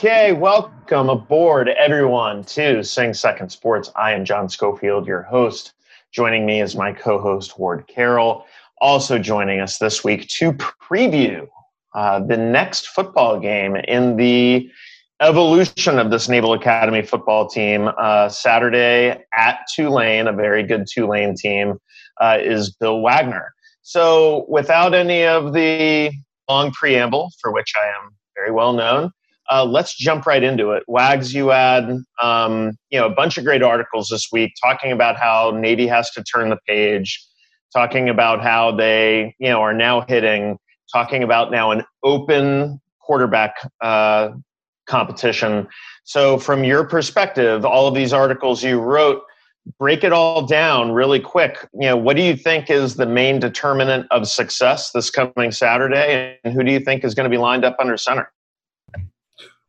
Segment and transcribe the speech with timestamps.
[0.00, 3.90] Okay, welcome aboard, everyone, to Sing Second Sports.
[3.96, 5.72] I am John Schofield, your host.
[6.10, 8.46] Joining me is my co host, Ward Carroll.
[8.80, 11.46] Also joining us this week to preview
[11.94, 14.70] uh, the next football game in the
[15.20, 17.90] evolution of this Naval Academy football team.
[17.98, 21.78] Uh, Saturday at Tulane, a very good Tulane team,
[22.20, 23.52] uh, is Bill Wagner.
[23.82, 26.12] So, without any of the
[26.48, 29.10] long preamble, for which I am very well known,
[29.50, 30.84] uh, let's jump right into it.
[30.86, 31.90] Wags, you had
[32.22, 36.10] um, you know a bunch of great articles this week talking about how Navy has
[36.12, 37.20] to turn the page,
[37.72, 40.58] talking about how they you know are now hitting,
[40.92, 44.30] talking about now an open quarterback uh,
[44.86, 45.68] competition.
[46.04, 49.22] So, from your perspective, all of these articles you wrote,
[49.78, 51.68] break it all down really quick.
[51.74, 56.38] You know, what do you think is the main determinant of success this coming Saturday,
[56.44, 58.32] and who do you think is going to be lined up under center?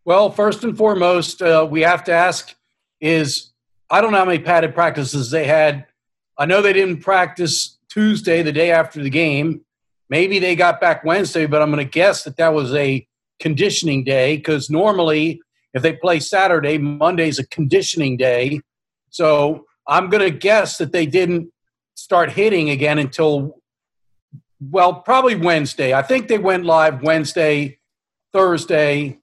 [0.04, 2.56] Well, first and foremost, uh, we have to ask
[3.00, 3.52] is
[3.90, 5.86] I don't know how many padded practices they had.
[6.38, 9.62] I know they didn't practice Tuesday, the day after the game.
[10.10, 13.06] Maybe they got back Wednesday, but I'm going to guess that that was a
[13.40, 15.42] conditioning day because normally
[15.74, 18.62] if they play Saturday, Monday's a conditioning day.
[19.10, 21.52] So I'm going to guess that they didn't
[21.96, 23.58] start hitting again until,
[24.60, 25.94] well, probably Wednesday.
[25.94, 27.80] I think they went live Wednesday,
[28.34, 29.22] Thursday,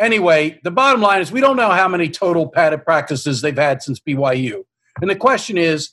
[0.00, 3.82] Anyway, the bottom line is we don't know how many total padded practices they've had
[3.82, 4.64] since BYU.
[5.02, 5.90] And the question is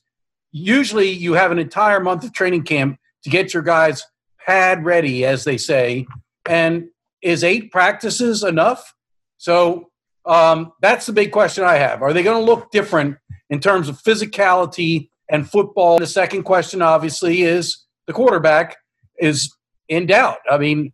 [0.52, 4.04] usually you have an entire month of training camp to get your guys
[4.46, 6.08] pad ready, as they say.
[6.46, 6.90] And
[7.22, 8.94] is eight practices enough?
[9.38, 9.90] So
[10.26, 12.02] um, that's the big question I have.
[12.02, 13.18] Are they going to look different
[13.50, 16.00] in terms of physicality and football?
[16.00, 18.78] The second question, obviously, is the quarterback
[19.20, 19.54] is
[19.90, 20.38] in doubt.
[20.50, 20.94] I mean,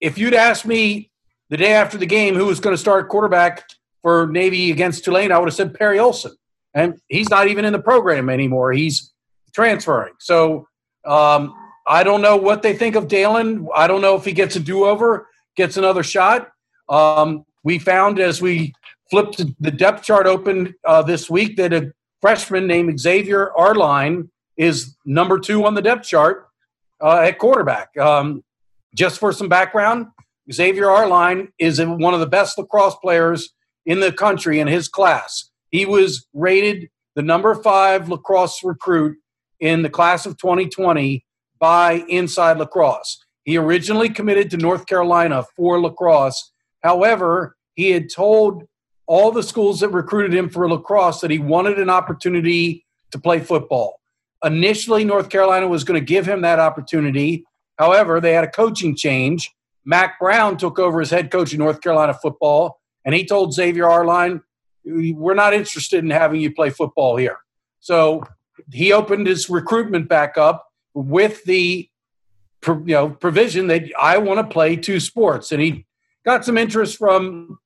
[0.00, 1.10] if you'd asked me
[1.50, 3.64] the day after the game who was going to start quarterback
[4.02, 6.32] for Navy against Tulane, I would have said Perry Olsen.
[6.74, 8.72] And he's not even in the program anymore.
[8.72, 9.12] He's
[9.52, 10.14] transferring.
[10.18, 10.68] So
[11.04, 11.54] um,
[11.86, 13.68] I don't know what they think of Dalen.
[13.74, 16.50] I don't know if he gets a do over, gets another shot.
[16.88, 18.72] Um, we found as we
[19.10, 24.96] flipped the depth chart open uh, this week that a freshman named Xavier Arline is
[25.04, 26.48] number two on the depth chart
[27.02, 27.96] uh, at quarterback.
[27.96, 28.44] Um,
[28.94, 30.08] just for some background,
[30.52, 33.50] Xavier Arline is one of the best lacrosse players
[33.86, 35.49] in the country in his class.
[35.70, 39.18] He was rated the number five lacrosse recruit
[39.58, 41.24] in the class of 2020
[41.58, 43.24] by Inside Lacrosse.
[43.44, 46.52] He originally committed to North Carolina for lacrosse.
[46.82, 48.64] However, he had told
[49.06, 53.40] all the schools that recruited him for lacrosse that he wanted an opportunity to play
[53.40, 54.00] football.
[54.44, 57.44] Initially, North Carolina was going to give him that opportunity.
[57.78, 59.50] However, they had a coaching change
[59.84, 63.88] Mack Brown took over as head coach of North Carolina football, and he told Xavier
[63.88, 64.42] Arline,
[64.84, 67.38] "We're not interested in having you play football here."
[67.80, 68.24] So
[68.72, 71.88] he opened his recruitment back up with the
[72.66, 75.86] you know provision that I want to play two sports, and he
[76.24, 77.58] got some interest from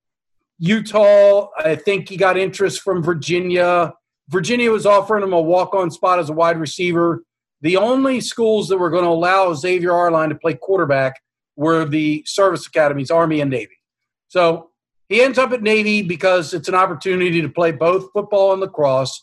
[0.58, 1.48] Utah.
[1.58, 3.94] I think he got interest from Virginia.
[4.28, 7.24] Virginia was offering him a walk-on spot as a wide receiver.
[7.60, 11.20] The only schools that were going to allow Xavier Arline to play quarterback
[11.56, 13.78] were the service academies, Army and Navy.
[14.28, 14.70] So
[15.08, 19.22] he ends up at Navy because it's an opportunity to play both football and lacrosse.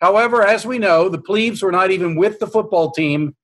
[0.00, 3.34] However, as we know, the plebes were not even with the football team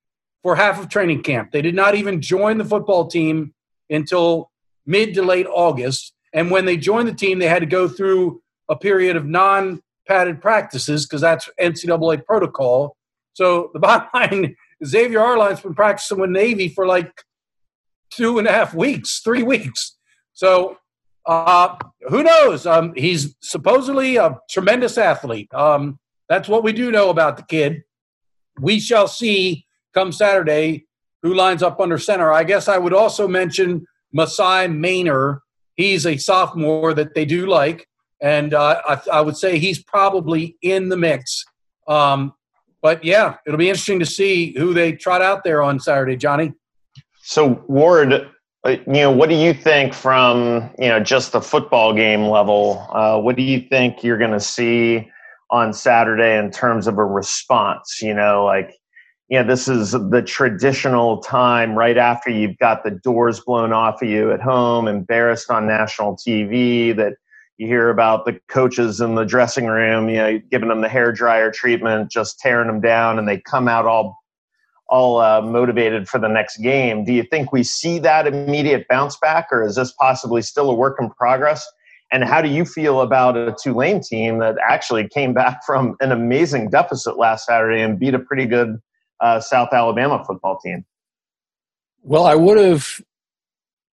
[0.43, 1.51] for half of training camp.
[1.51, 3.55] They did not even join the football team
[3.89, 4.51] until
[4.85, 6.13] mid to late August.
[6.35, 9.83] And when they joined the team, they had to go through a period of non
[10.07, 12.97] padded practices because that's NCAA protocol.
[13.35, 17.23] So the bottom line Xavier Arline's been practicing with Navy for like
[18.11, 19.97] two and a half weeks, three weeks.
[20.35, 20.79] So
[21.27, 21.77] uh,
[22.09, 22.67] who knows?
[22.67, 25.53] Um, he's supposedly a tremendous athlete.
[25.55, 25.99] Um,
[26.29, 27.85] that's what we do know about the kid.
[28.61, 30.87] We shall see come Saturday
[31.23, 32.33] who lines up under center.
[32.33, 33.87] I guess I would also mention
[34.17, 35.41] Maasai Maynor.
[35.77, 37.89] He's a sophomore that they do like,
[38.21, 41.45] and uh, I, I, would say he's probably in the mix.
[41.89, 42.35] Um,
[42.83, 46.53] but yeah, it'll be interesting to see who they trot out there on Saturday, Johnny.
[47.23, 48.31] So Ward,
[48.67, 52.87] you know, what do you think from you know just the football game level?
[52.93, 55.11] Uh, what do you think you're going to see
[55.51, 58.01] on Saturday in terms of a response?
[58.01, 58.73] You know, like
[59.29, 64.03] you know, this is the traditional time right after you've got the doors blown off
[64.03, 67.15] of you at home, embarrassed on national TV, that
[67.59, 71.13] you hear about the coaches in the dressing room, you know, giving them the hair
[71.13, 74.22] dryer treatment, just tearing them down, and they come out all
[74.93, 77.03] all uh, motivated for the next game.
[77.03, 80.75] Do you think we see that immediate bounce back, or is this possibly still a
[80.75, 81.67] work in progress?
[82.13, 86.13] And how do you feel about a Tulane team that actually came back from an
[86.13, 88.83] amazing deficit last Saturday and beat a pretty good
[89.21, 90.85] uh, South Alabama football team?
[92.03, 93.01] Well, I would have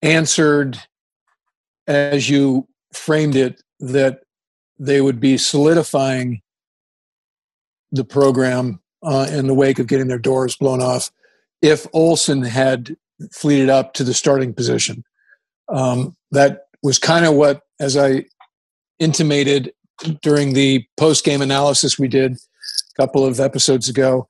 [0.01, 0.79] answered
[1.87, 4.21] as you framed it that
[4.79, 6.41] they would be solidifying
[7.91, 11.11] the program uh, in the wake of getting their doors blown off
[11.61, 12.97] if Olsen had
[13.31, 15.03] fleeted up to the starting position.
[15.69, 18.25] Um, that was kind of what, as I
[18.99, 19.73] intimated
[20.21, 24.27] during the post game analysis we did a couple of episodes ago,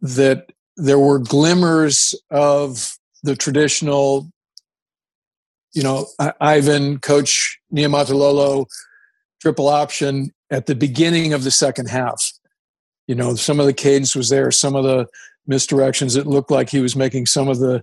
[0.00, 4.30] that there were glimmers of the traditional,
[5.72, 6.06] you know,
[6.40, 8.66] Ivan, Coach Niumatalolo
[9.40, 12.32] triple option at the beginning of the second half.
[13.06, 15.06] You know, some of the cadence was there, some of the
[15.48, 16.16] misdirections.
[16.16, 17.82] It looked like he was making some of the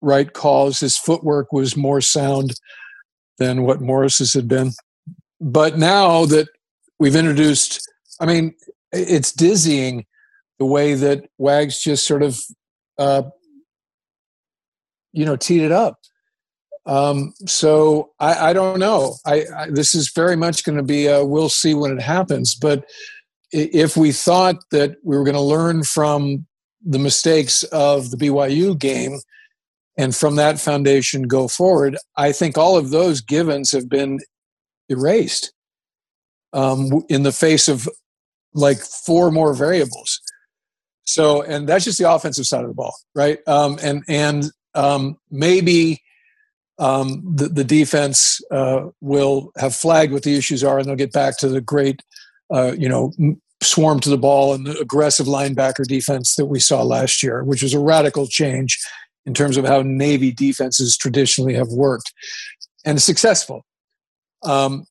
[0.00, 0.80] right calls.
[0.80, 2.54] His footwork was more sound
[3.38, 4.72] than what Morris's had been.
[5.40, 6.48] But now that
[6.98, 7.88] we've introduced,
[8.20, 8.54] I mean,
[8.92, 10.06] it's dizzying
[10.58, 12.40] the way that Wags just sort of,
[12.98, 13.22] uh,
[15.12, 16.00] you know, teed it up.
[16.86, 19.16] Um, so I, I, don't know.
[19.26, 22.54] I, I, this is very much going to be a we'll see when it happens.
[22.54, 22.84] But
[23.52, 26.46] if we thought that we were going to learn from
[26.84, 29.18] the mistakes of the BYU game
[29.96, 34.20] and from that foundation go forward, I think all of those givens have been
[34.88, 35.52] erased
[36.52, 37.88] um, in the face of
[38.54, 40.20] like four more variables.
[41.04, 43.38] So, and that's just the offensive side of the ball, right?
[43.46, 46.02] Um, and and um, maybe
[46.78, 51.12] um, the, the defense uh, will have flagged what the issues are, and they'll get
[51.12, 52.02] back to the great,
[52.52, 53.12] uh, you know,
[53.62, 57.62] swarm to the ball and the aggressive linebacker defense that we saw last year, which
[57.62, 58.78] was a radical change
[59.26, 62.12] in terms of how Navy defenses traditionally have worked
[62.84, 63.64] and successful.
[64.42, 64.84] Um,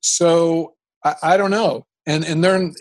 [0.00, 2.74] so I, I, don't know and and then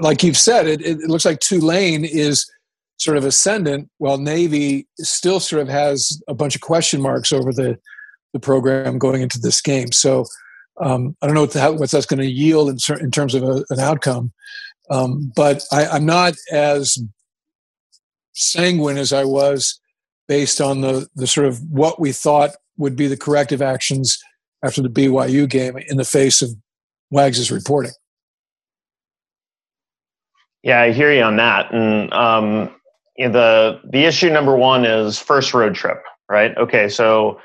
[0.00, 2.50] like you've said it, it looks like tulane is
[2.96, 7.52] sort of ascendant while navy still sort of has a bunch of question marks over
[7.52, 7.78] the
[8.32, 10.24] the program going into this game so
[10.80, 13.42] um, i don't know what, the, what that's going to yield in, in terms of
[13.42, 14.32] a, an outcome
[14.90, 16.98] um, but I, i'm not as
[18.32, 19.80] sanguine as i was
[20.28, 24.18] based on the the sort of what we thought would be the corrective actions
[24.64, 26.50] after the byu game in the face of
[27.10, 27.92] wags's reporting
[30.64, 31.72] yeah, I hear you on that.
[31.72, 32.74] And um,
[33.16, 36.56] you know, the the issue number one is first road trip, right?
[36.56, 37.38] Okay, so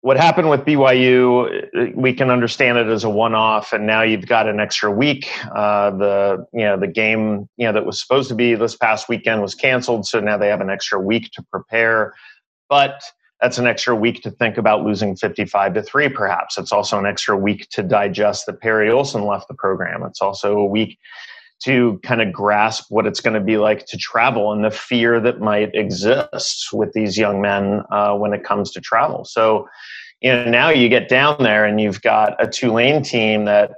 [0.00, 4.48] what happened with BYU, we can understand it as a one-off, and now you've got
[4.48, 5.28] an extra week.
[5.54, 9.08] Uh, the you know the game you know that was supposed to be this past
[9.08, 12.14] weekend was canceled, so now they have an extra week to prepare.
[12.68, 13.02] But
[13.40, 17.06] that's an extra week to think about losing 55 to 3 perhaps it's also an
[17.06, 20.96] extra week to digest that perry olsen left the program it's also a week
[21.64, 25.20] to kind of grasp what it's going to be like to travel and the fear
[25.20, 29.24] that might exist with these young men uh, when it comes to travel.
[29.24, 29.68] So,
[30.20, 33.72] you know, now you get down there and you've got a Tulane team that,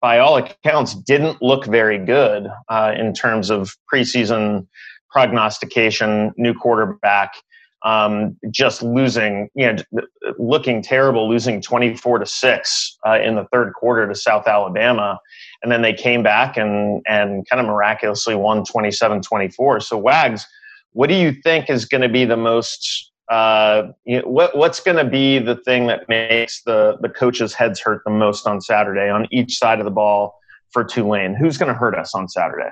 [0.00, 4.66] by all accounts, didn't look very good uh, in terms of preseason
[5.10, 7.34] prognostication, new quarterback.
[7.82, 10.02] Um, just losing, you know,
[10.38, 15.18] looking terrible, losing 24 to 6 uh, in the third quarter to South Alabama
[15.62, 20.46] and then they came back and and kind of miraculously won 27-24 so wags
[20.92, 24.80] what do you think is going to be the most uh, you know, what, what's
[24.80, 28.60] going to be the thing that makes the the coaches heads hurt the most on
[28.60, 30.34] saturday on each side of the ball
[30.70, 31.34] for tulane?
[31.34, 32.70] Who's going to hurt us on saturday?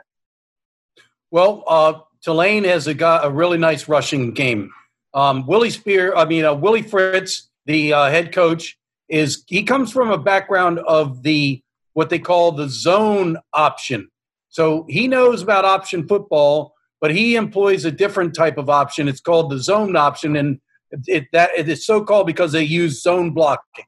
[1.30, 4.70] Well uh, tulane has a, got a really nice rushing game.
[5.14, 8.78] Um, willie spear i mean uh, willie fritz the uh, head coach
[9.08, 11.62] is he comes from a background of the
[11.98, 14.08] what they call the zone option.
[14.50, 19.08] So he knows about option football, but he employs a different type of option.
[19.08, 20.60] It's called the zone option, and
[21.08, 23.84] it, that it is so called because they use zone blocking.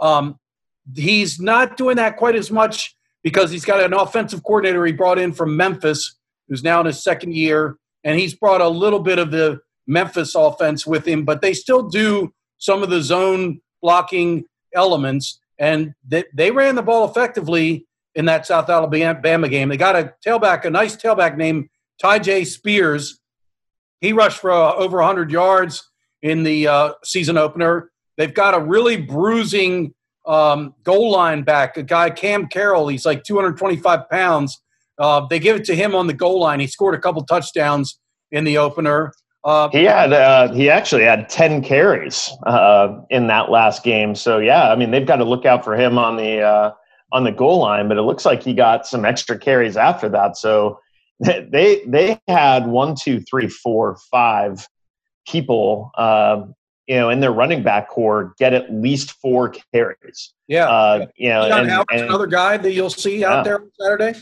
[0.00, 0.38] Um,
[0.94, 5.18] he's not doing that quite as much because he's got an offensive coordinator he brought
[5.18, 6.14] in from Memphis,
[6.48, 10.36] who's now in his second year, and he's brought a little bit of the Memphis
[10.36, 14.44] offense with him, but they still do some of the zone blocking
[14.76, 19.68] elements and they, they ran the ball effectively in that South Alabama game.
[19.68, 21.68] They got a tailback, a nice tailback named
[22.02, 23.20] Tyjae Spears,
[24.00, 25.90] he rushed for uh, over 100 yards
[26.22, 27.90] in the uh, season opener.
[28.16, 29.94] They've got a really bruising
[30.26, 32.88] um, goal line back, a guy, Cam Carroll.
[32.88, 34.60] He's like 225 pounds.
[34.98, 36.60] Uh, they give it to him on the goal line.
[36.60, 37.98] He scored a couple touchdowns
[38.30, 39.12] in the opener.
[39.44, 44.14] Uh, he had uh, he actually had 10 carries uh, in that last game.
[44.14, 46.72] So yeah, I mean they've got to look out for him on the uh,
[47.12, 47.88] on the goal line.
[47.88, 50.36] But it looks like he got some extra carries after that.
[50.36, 50.80] So
[51.20, 54.66] they they had one, two, three, four, five
[55.26, 56.42] people, uh,
[56.86, 60.34] you know, in their running back corps get at least four carries.
[60.48, 63.42] Yeah, uh, you know, and, and, another guy that you'll see out yeah.
[63.42, 64.18] there on Saturday.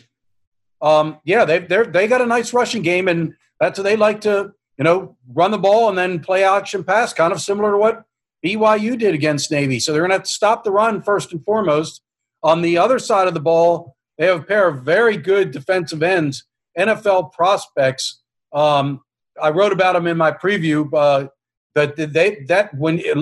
[0.82, 4.20] Um, yeah, they they they got a nice rushing game, and that's what they like
[4.22, 7.78] to you know run the ball and then play action pass, kind of similar to
[7.78, 8.04] what
[8.44, 9.80] BYU did against Navy.
[9.80, 12.02] So they're going to have to stop the run first and foremost.
[12.42, 16.02] On the other side of the ball, they have a pair of very good defensive
[16.02, 16.44] ends
[16.78, 18.22] NFL prospects.
[18.52, 19.00] Um,
[19.40, 20.88] I wrote about them in my preview.
[20.92, 21.28] Uh,
[21.74, 23.18] that they that when it,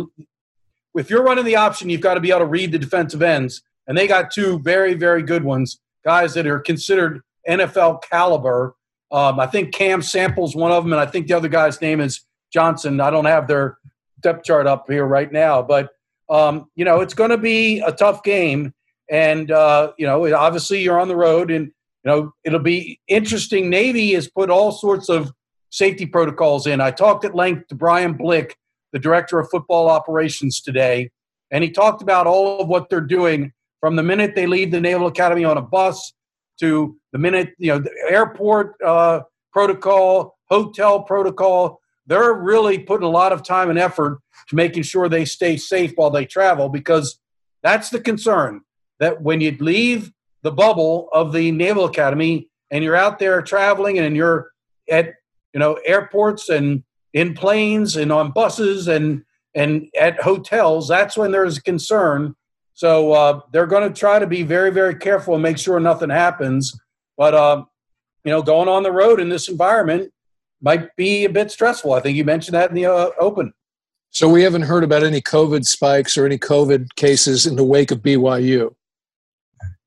[0.94, 3.62] if you're running the option, you've got to be able to read the defensive ends,
[3.86, 8.76] and they got two very very good ones, guys that are considered NFL caliber.
[9.14, 12.00] Um, I think Cam Sample's one of them, and I think the other guy's name
[12.00, 13.00] is Johnson.
[13.00, 13.78] I don't have their
[14.20, 15.90] depth chart up here right now, but
[16.28, 18.74] um, you know it's going to be a tough game,
[19.08, 23.70] and uh, you know obviously you're on the road, and you know, it'll be interesting.
[23.70, 25.30] Navy has put all sorts of
[25.70, 26.80] safety protocols in.
[26.80, 28.56] I talked at length to Brian Blick,
[28.92, 31.12] the director of football operations today,
[31.52, 34.80] and he talked about all of what they're doing from the minute they leave the
[34.80, 36.12] Naval Academy on a bus
[36.60, 39.20] to the minute, you know, airport uh,
[39.52, 41.80] protocol, hotel protocol.
[42.06, 45.92] They're really putting a lot of time and effort to making sure they stay safe
[45.96, 47.18] while they travel because
[47.62, 48.60] that's the concern
[49.00, 53.98] that when you leave the bubble of the Naval Academy and you're out there traveling
[53.98, 54.50] and you're
[54.90, 55.14] at
[55.52, 56.84] you know airports and
[57.14, 62.34] in planes and on buses and and at hotels, that's when there's concern.
[62.74, 66.10] So uh, they're going to try to be very very careful and make sure nothing
[66.10, 66.78] happens.
[67.16, 67.64] But uh,
[68.24, 70.12] you know, going on the road in this environment
[70.60, 71.92] might be a bit stressful.
[71.92, 73.52] I think you mentioned that in the uh, open.
[74.10, 77.90] So we haven't heard about any COVID spikes or any COVID cases in the wake
[77.90, 78.74] of BYU.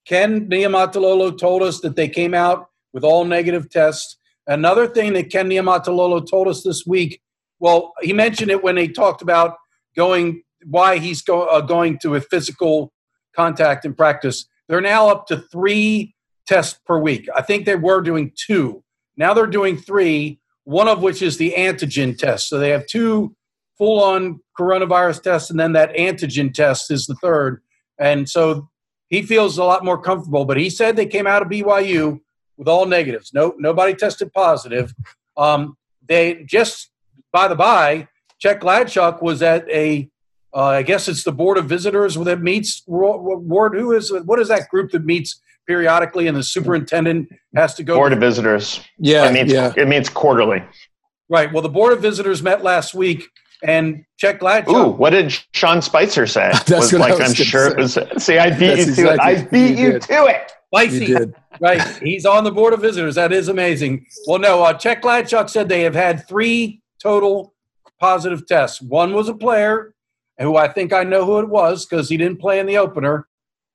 [0.06, 4.18] Ken Niumatalolo told us that they came out with all negative tests.
[4.46, 7.22] Another thing that Ken Niumatalolo told us this week,
[7.60, 9.56] well, he mentioned it when he talked about
[9.96, 12.92] going why he's go, uh, going to a physical
[13.36, 14.48] contact in practice.
[14.68, 17.28] They're now up to three tests per week.
[17.36, 18.84] I think they were doing two.
[19.16, 22.50] Now they're doing three, one of which is the antigen test.
[22.50, 23.36] So they have two
[23.78, 27.62] full on coronavirus tests, and then that antigen test is the third.
[28.00, 28.70] And so
[29.10, 30.46] he feels a lot more comfortable.
[30.46, 32.20] But he said they came out of BYU
[32.58, 33.34] with all negatives.
[33.34, 34.94] No, nobody tested positive.
[35.38, 36.90] Um, they just
[37.32, 38.08] by the by,
[38.40, 40.10] Chuck Gladchuk was at a,
[40.58, 42.82] uh, I guess it's the board of visitors that meets.
[42.88, 47.84] Ward, who is what is that group that meets periodically, and the superintendent has to
[47.84, 47.96] go.
[47.96, 48.82] Board of visitors.
[48.98, 49.72] Yeah, it meets, yeah.
[49.78, 50.64] It meets quarterly.
[51.30, 51.54] Right.
[51.54, 53.26] Well, the board of visitors met last week,
[53.62, 54.70] and Chet Gladchuk.
[54.70, 56.50] Ooh, what did Sean Spicer say?
[56.66, 57.70] That's was what like, I was I'm sure.
[57.70, 58.02] say.
[58.02, 59.38] It was, see, I beat That's you to exactly, it.
[59.38, 60.52] I beat you, you to it.
[60.74, 61.06] Spicy.
[61.06, 61.36] You did.
[61.60, 61.82] Right.
[62.04, 63.16] He's on the board of visitors.
[63.16, 64.06] That is amazing.
[64.28, 67.56] Well, no, uh, Chet Gladchuk said they have had three total
[68.00, 68.80] positive tests.
[68.80, 69.96] One was a player,
[70.40, 73.28] who I think I know who it was because he didn't play in the opener.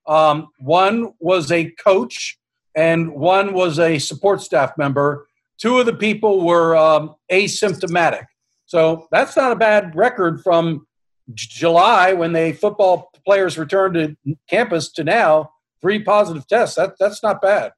[0.06, 2.38] Um, one was a coach,
[2.74, 5.26] and one was a support staff member.
[5.58, 8.26] Two of the people were um, asymptomatic.
[8.66, 10.86] So that's not a bad record from
[11.34, 15.50] July when the football players returned to campus to now.
[15.80, 16.76] Three positive tests.
[16.76, 17.72] That that's not bad.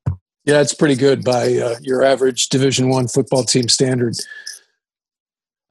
[0.45, 4.15] Yeah, it's pretty good by uh, your average Division One football team standard.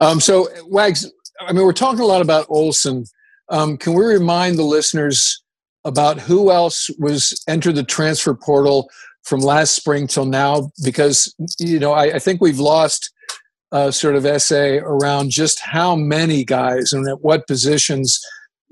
[0.00, 1.10] Um, so, Wags,
[1.40, 3.04] I mean, we're talking a lot about Olsen.
[3.48, 5.42] Um, can we remind the listeners
[5.84, 8.88] about who else was entered the transfer portal
[9.22, 10.70] from last spring till now?
[10.82, 13.12] Because you know, I, I think we've lost
[13.72, 18.20] uh, sort of essay around just how many guys and at what positions,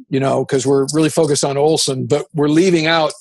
[0.08, 3.12] you know, because we're really focused on Olsen, but we're leaving out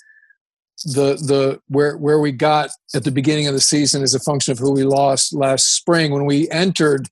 [0.84, 4.52] the the where where we got at the beginning of the season as a function
[4.52, 7.08] of who we lost last spring when we entered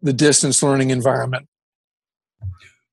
[0.00, 1.46] the distance learning environment.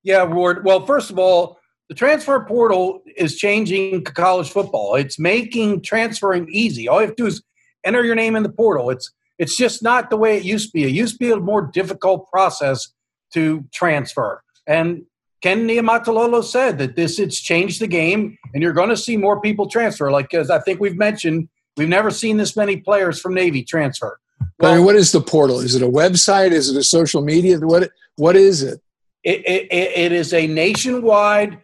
[0.04, 0.64] Yeah, Ward.
[0.64, 4.96] Well, first of all, the transfer portal is changing college football.
[4.96, 6.88] It's making transferring easy.
[6.88, 7.42] All you have to do is
[7.84, 8.90] enter your name in the portal.
[8.90, 10.84] It's it's just not the way it used to be.
[10.84, 12.90] It used to be a more difficult process
[13.34, 14.44] to transfer.
[14.68, 15.06] And
[15.42, 19.40] Ken Niumatalolo said that this it's changed the game, and you're going to see more
[19.42, 20.12] people transfer.
[20.12, 24.20] Like as I think we've mentioned, we've never seen this many players from Navy transfer.
[24.60, 25.60] Well, I mean, what is the portal?
[25.60, 26.52] Is it a website?
[26.52, 27.58] Is it a social media?
[27.60, 28.82] What what is it?
[29.24, 31.62] It, it, it is a nationwide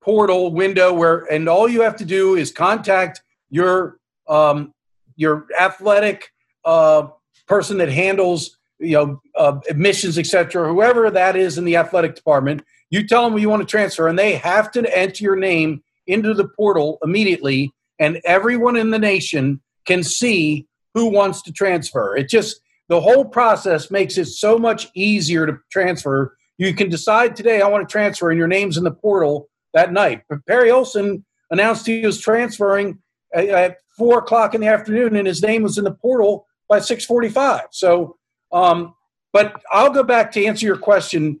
[0.00, 4.74] portal window where, and all you have to do is contact your um,
[5.16, 6.30] your athletic
[6.64, 7.08] uh,
[7.46, 10.68] person that handles you know uh, admissions, etc.
[10.68, 14.18] Whoever that is in the athletic department, you tell them you want to transfer, and
[14.18, 19.60] they have to enter your name into the portal immediately, and everyone in the nation
[19.86, 22.16] can see who wants to transfer.
[22.16, 26.36] It just the whole process makes it so much easier to transfer.
[26.58, 29.92] You can decide today I want to transfer, and your name's in the portal that
[29.92, 30.22] night.
[30.28, 32.98] But Perry Olsen announced he was transferring
[33.32, 37.04] at four o'clock in the afternoon, and his name was in the portal by six
[37.04, 37.66] forty-five.
[37.70, 38.16] So,
[38.52, 38.94] um,
[39.32, 41.40] but I'll go back to answer your question.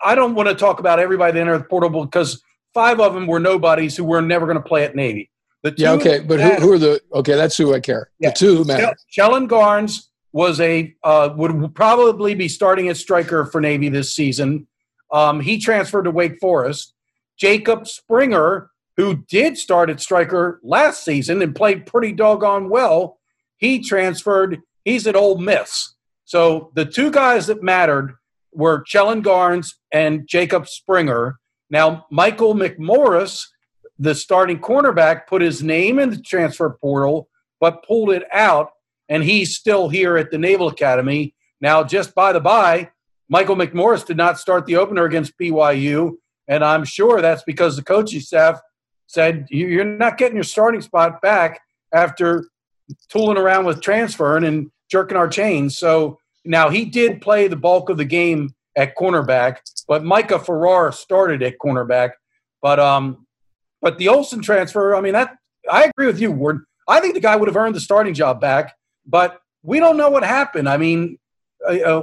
[0.00, 2.40] I don't want to talk about everybody that entered the portal because
[2.72, 5.30] five of them were nobodies who were never going to play at Navy.
[5.64, 7.34] The yeah, okay, but who, who, are the okay?
[7.34, 8.10] That's who I care.
[8.18, 8.30] Yeah.
[8.30, 8.96] The two who matter.
[9.16, 14.66] Shellan Garnes was a uh, would probably be starting at striker for Navy this season.
[15.10, 16.94] Um, he transferred to Wake Forest.
[17.36, 23.18] Jacob Springer, who did start at striker last season and played pretty doggone well,
[23.56, 24.60] he transferred.
[24.84, 25.94] He's at Ole Miss.
[26.24, 28.14] So the two guys that mattered
[28.52, 31.38] were Shellan Garnes and Jacob Springer.
[31.70, 33.46] Now Michael McMorris
[34.02, 37.28] the starting cornerback put his name in the transfer portal,
[37.60, 38.70] but pulled it out,
[39.12, 41.34] and he's still here at the Naval Academy.
[41.60, 42.88] Now, just by the by,
[43.28, 46.12] Michael McMorris did not start the opener against BYU,
[46.48, 48.58] and I'm sure that's because the coaching staff
[49.06, 51.60] said you're not getting your starting spot back
[51.92, 52.48] after
[53.10, 55.76] tooling around with transferring and jerking our chains.
[55.76, 60.90] So now he did play the bulk of the game at cornerback, but Micah Farrar
[60.90, 62.12] started at cornerback.
[62.62, 63.26] But um,
[63.82, 65.36] but the Olsen transfer, I mean, that
[65.70, 66.64] I agree with you, Ward.
[66.88, 68.74] I think the guy would have earned the starting job back,
[69.06, 70.68] but we don't know what happened.
[70.68, 71.18] I mean,
[71.66, 72.02] uh,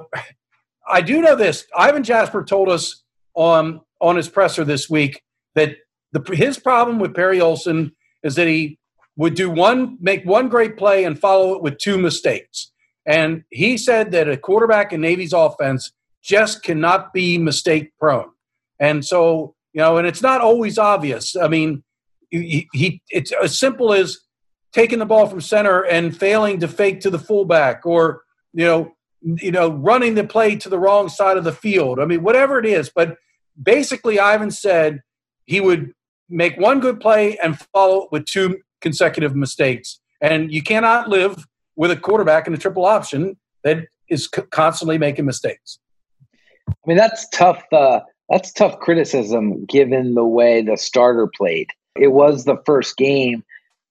[0.88, 1.66] I do know this.
[1.76, 3.04] Ivan Jasper told us
[3.36, 5.22] on on his presser this week
[5.56, 5.76] that
[6.14, 7.92] the, his problem with Perry Olsen
[8.24, 8.80] is that he
[9.18, 12.72] would do one, make one great play and follow it with two mistakes.
[13.06, 15.92] And he said that a quarterback in Navy's offense
[16.24, 18.30] just cannot be mistake prone.
[18.80, 21.36] And so you know, and it's not always obvious.
[21.36, 21.84] I mean,
[22.30, 24.18] he, he it's as simple as
[24.74, 28.96] taking the ball from center and failing to fake to the fullback, or you know,
[29.22, 32.00] you know, running the play to the wrong side of the field.
[32.00, 32.90] I mean, whatever it is.
[32.94, 33.18] But
[33.62, 35.02] basically, Ivan said
[35.46, 35.94] he would
[36.30, 40.00] make one good play and follow it with two consecutive mistakes.
[40.22, 45.26] And you cannot live with a quarterback in a triple option that is constantly making
[45.26, 45.80] mistakes.
[46.70, 47.64] I mean, that's tough.
[47.72, 51.70] Uh, that's tough criticism given the way the starter played.
[51.96, 53.44] It was the first game.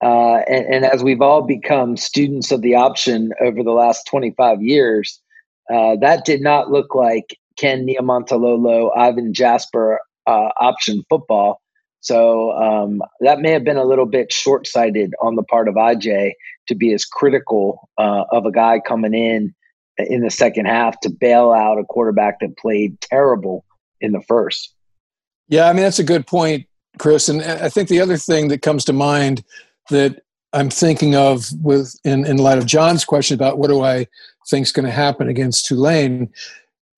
[0.02, 4.62] Uh, and, and, as we've all become students of the option over the last 25
[4.62, 5.20] years,
[5.72, 11.61] uh, that did not look like Ken Niumatalolo, Ivan Jasper uh, option football.
[12.00, 15.74] So um, that may have been a little bit short sighted on the part of
[15.74, 16.32] IJ
[16.68, 19.54] to be as critical uh, of a guy coming in
[19.98, 23.64] in the second half to bail out a quarterback that played terrible
[24.00, 24.74] in the first.
[25.48, 26.66] Yeah, I mean that's a good point,
[26.98, 27.28] Chris.
[27.28, 29.42] And I think the other thing that comes to mind
[29.90, 30.22] that
[30.53, 34.07] I'm thinking of with in, in light of John's question about what do I
[34.48, 36.31] think is going to happen against Tulane,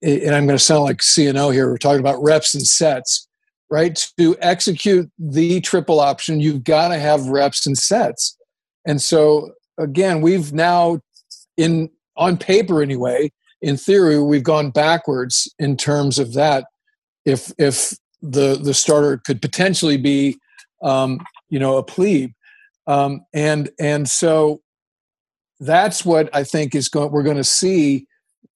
[0.01, 1.69] and I'm going to sound like CNO here.
[1.69, 3.27] We're talking about reps and sets,
[3.69, 4.07] right?
[4.17, 8.37] To execute the triple option, you've got to have reps and sets.
[8.85, 11.01] And so again, we've now
[11.57, 16.65] in on paper anyway, in theory, we've gone backwards in terms of that
[17.25, 20.37] if if the the starter could potentially be
[20.81, 22.31] um, you know a plebe
[22.91, 24.61] um, and and so
[25.59, 28.07] that's what I think is going we're going to see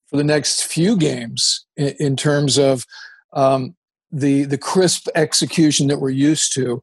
[0.09, 2.85] for the next few games in, in terms of
[3.33, 3.75] um,
[4.11, 6.81] the the crisp execution that we're used to.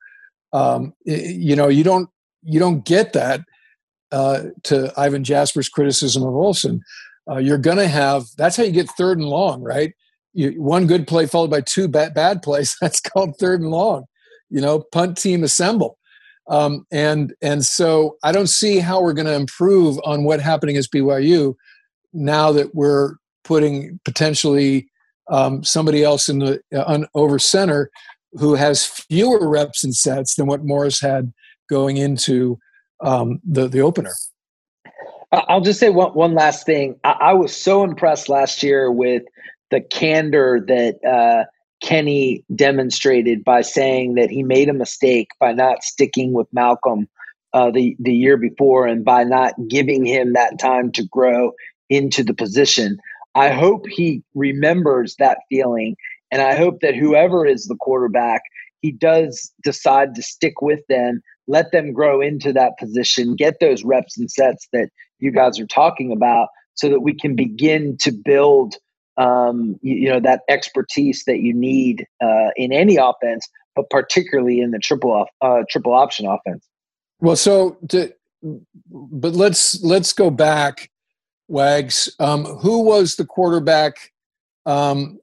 [0.53, 2.09] Um, you know, you don't
[2.43, 3.41] you don't get that
[4.11, 6.83] uh, to Ivan Jasper's criticism of Olsen.
[7.31, 9.93] Uh, you're going to have that's how you get third and long, right?
[10.33, 12.77] you, one good play followed by two bad, bad plays.
[12.81, 14.05] That's called third and long.
[14.51, 15.99] You know, punt team assemble.
[16.49, 20.77] Um, and and so I don't see how we're going to improve on what happening
[20.77, 21.55] as BYU
[22.13, 24.89] now that we're putting potentially
[25.31, 27.91] um, somebody else in the uh, over center
[28.33, 31.33] who has fewer reps and sets than what Morris had
[31.69, 32.59] going into
[33.03, 34.13] um, the the opener.
[35.33, 36.99] I'll just say one one last thing.
[37.05, 39.23] I, I was so impressed last year with
[39.71, 41.45] the candor that uh,
[41.83, 47.09] Kenny demonstrated by saying that he made a mistake by not sticking with Malcolm
[47.53, 51.53] uh, the the year before, and by not giving him that time to grow
[51.91, 52.97] into the position.
[53.35, 55.97] I hope he remembers that feeling,
[56.31, 58.43] and I hope that whoever is the quarterback,
[58.81, 63.85] he does decide to stick with them, let them grow into that position, get those
[63.85, 68.13] reps and sets that you guys are talking about, so that we can begin to
[68.13, 68.77] build
[69.17, 74.61] um, you, you, know that expertise that you need uh, in any offense, but particularly
[74.61, 76.67] in the triple off, uh, triple option offense.
[77.21, 78.13] Well, so to,
[78.91, 80.91] but let's let's go back,
[81.49, 82.15] Wags.
[82.19, 84.13] Um, who was the quarterback
[84.67, 85.21] um,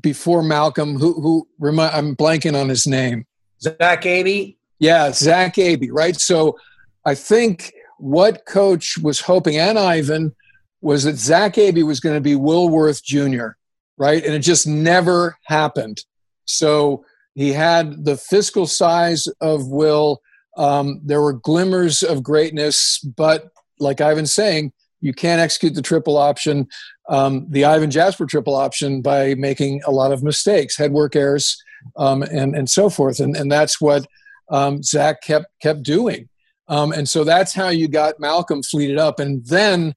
[0.00, 0.96] before Malcolm?
[0.96, 1.94] Who who remind?
[1.94, 3.26] I'm blanking on his name.
[3.60, 4.56] Zach Abey.
[4.78, 5.90] Yeah, Zach Abey.
[5.90, 6.16] Right.
[6.16, 6.58] So
[7.04, 10.34] I think what coach was hoping, and Ivan
[10.82, 13.50] was that Zach Abey was going to be Will Worth Jr.,
[13.96, 14.22] right?
[14.22, 16.04] And it just never happened.
[16.44, 20.20] So he had the fiscal size of Will.
[20.58, 26.16] Um, there were glimmers of greatness, but like Ivan's saying, you can't execute the triple
[26.16, 26.68] option,
[27.08, 31.60] um, the Ivan Jasper triple option, by making a lot of mistakes, head work errors,
[31.96, 33.18] um, and and so forth.
[33.18, 34.06] And and that's what
[34.50, 36.28] um, Zach kept kept doing.
[36.68, 39.18] Um, and so that's how you got Malcolm fleeted up.
[39.18, 39.94] And then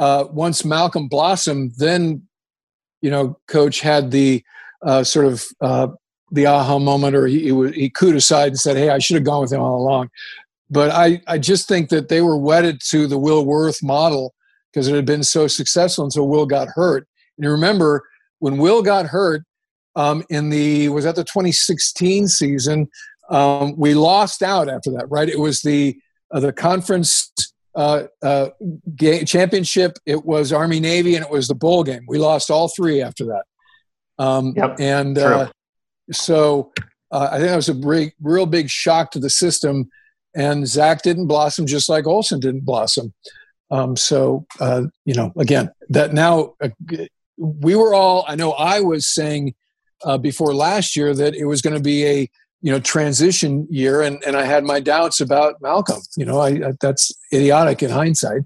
[0.00, 2.22] uh, once Malcolm blossomed, then
[3.02, 4.42] you know, Coach had the
[4.82, 5.88] uh, sort of uh,
[6.32, 9.24] the aha moment, or he he, he cooed aside and said, "Hey, I should have
[9.24, 10.08] gone with him all along."
[10.70, 14.34] But I I just think that they were wedded to the Will Worth model
[14.72, 17.06] because it had been so successful until Will got hurt.
[17.36, 18.04] And you remember
[18.38, 19.42] when Will got hurt
[19.96, 22.88] um, in the was that the 2016 season,
[23.28, 25.28] um, we lost out after that, right?
[25.28, 25.98] It was the
[26.32, 27.30] uh, the conference
[27.80, 28.50] uh, uh,
[29.24, 32.04] championship, it was Army Navy, and it was the bowl game.
[32.06, 33.44] We lost all three after that.
[34.22, 35.50] Um, yep, and uh,
[36.12, 36.72] so
[37.10, 39.88] uh, I think that was a big, real big shock to the system.
[40.36, 43.14] And Zach didn't blossom just like Olsen didn't blossom.
[43.70, 46.68] Um, so uh, you know, again, that now uh,
[47.38, 48.26] we were all.
[48.28, 49.54] I know I was saying
[50.20, 52.30] before last year that it was going to be a
[52.62, 56.00] you know transition year and, and i had my doubts about malcolm.
[56.16, 58.42] You know I, I that's idiotic in hindsight.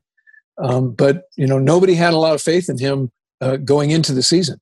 [0.63, 4.13] Um, but you know nobody had a lot of faith in him uh, going into
[4.13, 4.61] the season.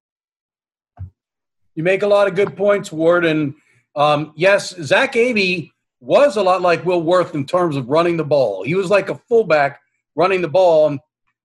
[1.75, 3.55] You make a lot of good points ward and
[3.95, 8.25] um, yes zach abey was a lot like will worth in terms of running the
[8.25, 8.65] ball.
[8.65, 9.81] He was like a fullback
[10.17, 11.01] running the ball and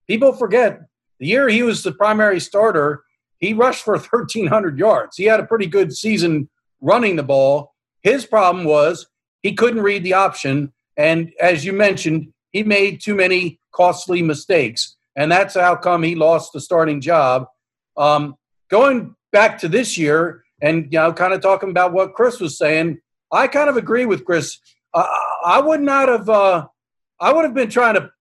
[0.08, 0.80] people forget
[1.20, 3.04] the year he was the primary starter
[3.40, 5.18] he rushed for 1300 yards.
[5.18, 6.50] He had a pretty good season
[6.82, 7.74] running the ball
[8.08, 9.08] his problem was
[9.44, 10.74] he couldn't read the option.
[10.96, 14.96] And as you mentioned, he made too many costly mistakes.
[15.16, 17.48] And that's how come he lost the starting job.
[17.98, 18.36] Um,
[18.70, 22.58] going back to this year and, you know, kind of talking about what Chris was
[22.58, 23.00] saying,
[23.32, 24.58] I kind of agree with Chris.
[24.94, 25.06] Uh,
[25.46, 26.68] I would not have, uh,
[27.20, 28.12] I would have been trying to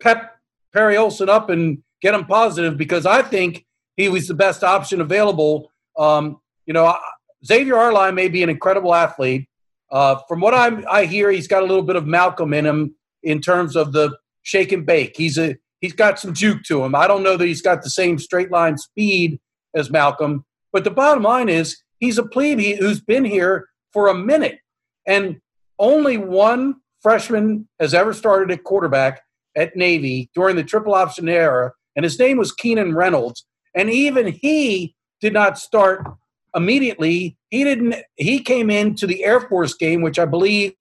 [0.00, 0.36] pep
[0.72, 5.00] Perry Olsen up and get him positive because I think he was the best option
[5.00, 5.72] available.
[5.98, 6.96] Um, you know,
[7.44, 9.48] Xavier Arline may be an incredible athlete.
[9.90, 12.94] Uh, from what I'm, I hear, he's got a little bit of Malcolm in him
[13.22, 15.16] in terms of the shake and bake.
[15.16, 16.94] He's a he's got some juke to him.
[16.94, 19.40] I don't know that he's got the same straight line speed
[19.74, 24.14] as Malcolm, but the bottom line is he's a plebe who's been here for a
[24.14, 24.58] minute,
[25.06, 25.40] and
[25.78, 29.22] only one freshman has ever started at quarterback
[29.56, 34.26] at Navy during the triple option era, and his name was Keenan Reynolds, and even
[34.26, 36.06] he did not start
[36.54, 40.72] immediately he didn't he came into the air force game which i believe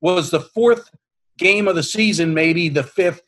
[0.00, 0.90] was the fourth
[1.38, 3.22] game of the season maybe the fifth.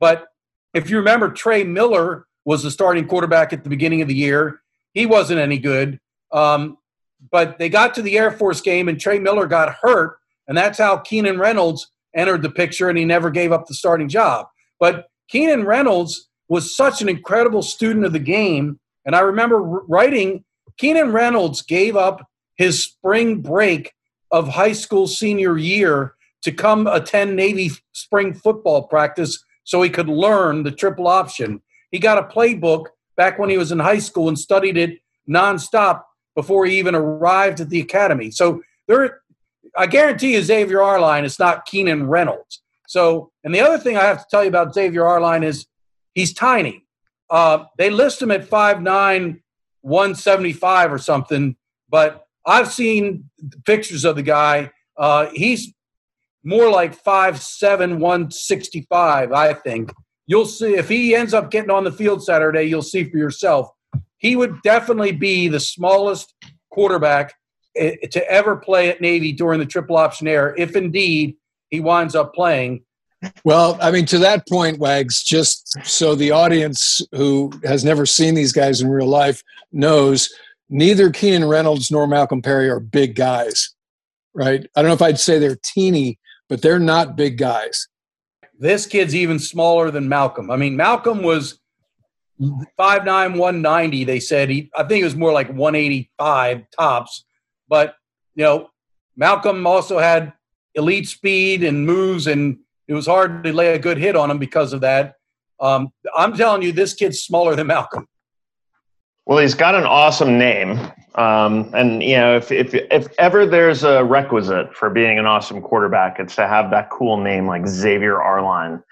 [0.00, 0.26] But
[0.74, 4.60] if you remember trey miller was the starting quarterback at the beginning of the year.
[4.94, 6.00] He wasn't any good.
[6.32, 6.78] Um,
[7.30, 10.78] but they got to the air force game and trey miller got hurt and that's
[10.78, 14.46] how keenan reynolds entered the picture and he never gave up the starting job.
[14.80, 20.44] But keenan reynolds was such an incredible student of the game and i remember writing
[20.82, 23.94] Keenan Reynolds gave up his spring break
[24.32, 30.08] of high school senior year to come attend Navy spring football practice so he could
[30.08, 31.62] learn the triple option.
[31.92, 34.98] He got a playbook back when he was in high school and studied it
[35.30, 36.02] nonstop
[36.34, 38.32] before he even arrived at the academy.
[38.32, 39.20] So there,
[39.76, 42.60] I guarantee you, Xavier Arline is not Keenan Reynolds.
[42.88, 45.64] So, and the other thing I have to tell you about Xavier Arline is
[46.16, 46.84] he's tiny.
[47.30, 49.42] Uh, they list him at five nine
[49.82, 51.56] 175 or something.
[51.88, 53.30] But I've seen
[53.64, 54.70] pictures of the guy.
[54.96, 55.72] Uh, he's
[56.44, 59.92] more like five seven, 165, I think.
[60.26, 63.70] You'll see if he ends up getting on the field Saturday, you'll see for yourself.
[64.18, 66.32] He would definitely be the smallest
[66.70, 67.34] quarterback
[67.76, 71.36] eh, to ever play at Navy during the triple option era, if indeed
[71.70, 72.84] he winds up playing.
[73.44, 78.34] Well, I mean, to that point, Wags, just so the audience who has never seen
[78.34, 80.32] these guys in real life knows,
[80.68, 83.74] neither Keenan Reynolds nor Malcolm Perry are big guys,
[84.34, 84.66] right?
[84.74, 87.88] I don't know if I'd say they're teeny, but they're not big guys.
[88.58, 90.50] This kid's even smaller than Malcolm.
[90.50, 91.60] I mean, Malcolm was
[92.76, 94.04] five nine one ninety.
[94.04, 94.70] They said he.
[94.76, 97.24] I think it was more like one eighty five tops.
[97.68, 97.96] But
[98.34, 98.70] you know,
[99.16, 100.32] Malcolm also had
[100.74, 102.58] elite speed and moves, and
[102.88, 105.14] it was hard to lay a good hit on him because of that.
[105.60, 108.06] Um, I'm telling you, this kid's smaller than Malcolm.
[109.26, 110.80] Well, he's got an awesome name,
[111.14, 115.62] um, and you know, if, if if ever there's a requisite for being an awesome
[115.62, 118.82] quarterback, it's to have that cool name like Xavier Arline.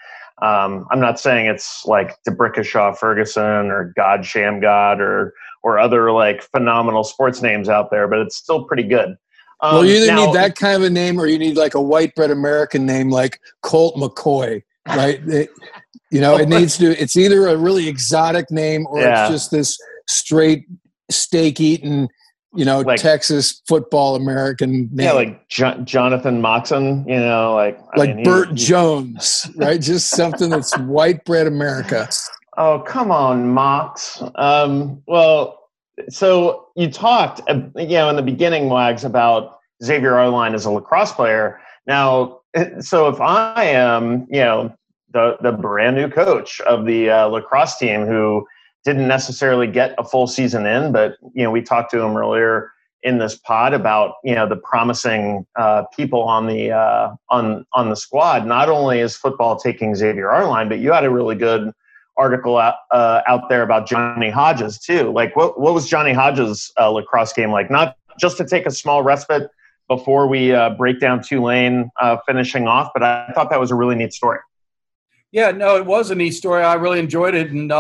[0.41, 6.43] Um, I'm not saying it's like D'Brickashaw Ferguson or God Shammgod or or other like
[6.43, 9.17] phenomenal sports names out there, but it's still pretty good.
[9.63, 11.75] Um, well, you either now, need that kind of a name or you need like
[11.75, 15.21] a white bread American name like Colt McCoy, right?
[15.29, 15.51] it,
[16.11, 17.01] you know, it needs to.
[17.01, 19.25] It's either a really exotic name or yeah.
[19.25, 20.67] it's just this straight
[21.11, 22.09] steak eating
[22.55, 25.07] you know, like, Texas football American name.
[25.07, 29.81] Yeah, like jo- Jonathan Moxon, you know, like like mean, Burt Jones, right?
[29.81, 32.09] Just something that's white bread America.
[32.57, 34.23] Oh, come on, Mox.
[34.35, 35.60] Um, well,
[36.09, 40.71] so you talked, uh, you know, in the beginning, Wags, about Xavier Arline as a
[40.71, 41.61] lacrosse player.
[41.87, 42.41] Now,
[42.81, 44.75] so if I am, you know,
[45.13, 48.47] the the brand new coach of the uh, lacrosse team who
[48.85, 52.71] didn't necessarily get a full season in, but you know we talked to him earlier
[53.03, 57.91] in this pod about you know the promising uh, people on the uh, on on
[57.91, 58.47] the squad.
[58.47, 61.73] Not only is football taking Xavier Arline, but you had a really good
[62.17, 65.13] article out, uh, out there about Johnny Hodges too.
[65.13, 67.71] Like what what was Johnny Hodges' uh, lacrosse game like?
[67.71, 69.51] Not just to take a small respite
[69.89, 73.75] before we uh, break down Tulane uh, finishing off, but I thought that was a
[73.75, 74.39] really neat story.
[75.33, 76.63] Yeah, no, it was a neat story.
[76.63, 77.71] I really enjoyed it, and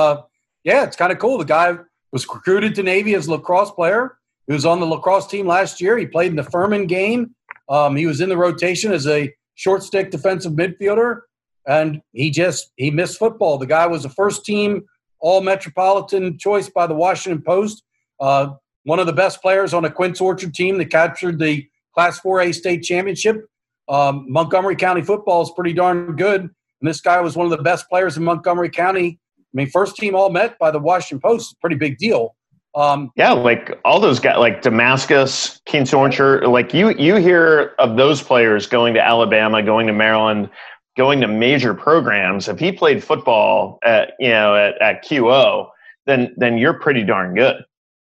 [0.64, 1.38] yeah, it's kind of cool.
[1.38, 1.77] The guy
[2.12, 4.19] was recruited to Navy as a lacrosse player.
[4.47, 5.97] He was on the lacrosse team last year.
[5.97, 7.35] He played in the Furman game.
[7.69, 11.21] Um, he was in the rotation as a short stick defensive midfielder,
[11.66, 13.59] and he just he missed football.
[13.59, 14.85] The guy was a first team
[15.20, 17.83] All Metropolitan choice by the Washington Post.
[18.18, 18.53] Uh,
[18.85, 22.55] one of the best players on a Quince Orchard team that captured the Class 4A
[22.55, 23.46] state championship.
[23.88, 27.62] Um, Montgomery County football is pretty darn good, and this guy was one of the
[27.62, 29.18] best players in Montgomery County
[29.53, 32.37] I mean, first team all met by the Washington Post, pretty big deal.
[32.77, 37.96] Um, yeah, like all those guys, like Damascus, Quince Orchard, like you, you hear of
[37.96, 40.49] those players going to Alabama, going to Maryland,
[40.96, 42.48] going to major programs.
[42.48, 45.70] If he played football at, you know, at, at QO,
[46.07, 47.64] then, then you're pretty darn good.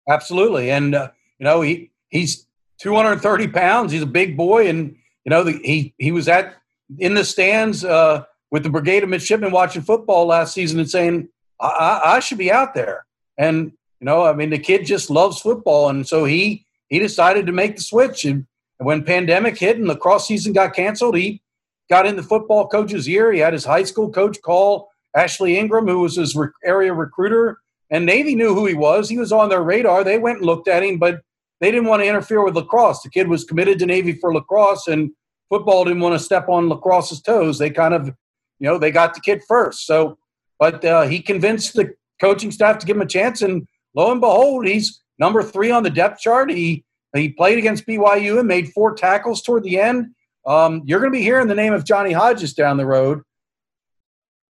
[0.09, 0.71] Absolutely.
[0.71, 2.47] And, uh, you know, he, he's
[2.79, 3.93] 230 pounds.
[3.93, 4.69] He's a big boy.
[4.69, 6.55] And, you know, the, he, he was at,
[6.99, 11.29] in the stands, uh, with the Brigade of Midshipmen watching football last season and saying,
[11.59, 13.07] I, I, I should be out there.
[13.39, 15.89] And, you know, I mean, the kid just loves football.
[15.89, 18.27] And so he, he decided to make the switch.
[18.27, 21.41] And when pandemic hit and lacrosse season got canceled, he
[21.89, 23.33] got in the football coach's ear.
[23.33, 27.59] He had his high school coach call Ashley Ingram, who was his area recruiter.
[27.91, 29.09] And Navy knew who he was.
[29.09, 30.03] He was on their radar.
[30.03, 31.21] They went and looked at him, but
[31.61, 33.03] they didn't want to interfere with lacrosse.
[33.03, 35.11] The kid was committed to Navy for lacrosse, and
[35.51, 37.59] football didn't want to step on lacrosse's toes.
[37.59, 38.13] They kind of
[38.63, 39.87] you know, they got the kid first.
[39.87, 40.17] So,
[40.61, 44.21] but uh, he convinced the coaching staff to give him a chance, and lo and
[44.21, 46.49] behold, he's number three on the depth chart.
[46.49, 50.15] He he played against BYU and made four tackles toward the end.
[50.47, 53.23] Um, you're going to be hearing the name of Johnny Hodges down the road.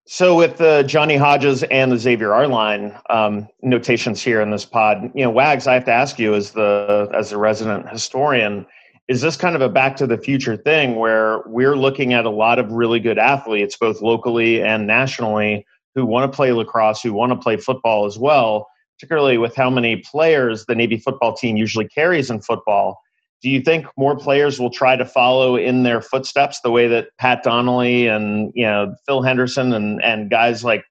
[0.06, 5.10] So, with the Johnny Hodges and the Xavier Arline um, notations here in this pod,
[5.14, 8.66] you know, Wags, I have to ask you as the as a resident historian,
[9.08, 12.30] is this kind of a back to the future thing where we're looking at a
[12.30, 17.14] lot of really good athletes, both locally and nationally, who want to play lacrosse, who
[17.14, 18.68] want to play football as well,
[18.98, 23.00] particularly with how many players the Navy football team usually carries in football.
[23.44, 27.08] Do you think more players will try to follow in their footsteps the way that
[27.18, 30.82] Pat Donnelly and you know Phil Henderson and, and guys like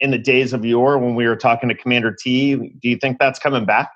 [0.00, 2.56] in the days of yore when we were talking to Commander T?
[2.56, 3.92] Do you think that's coming back?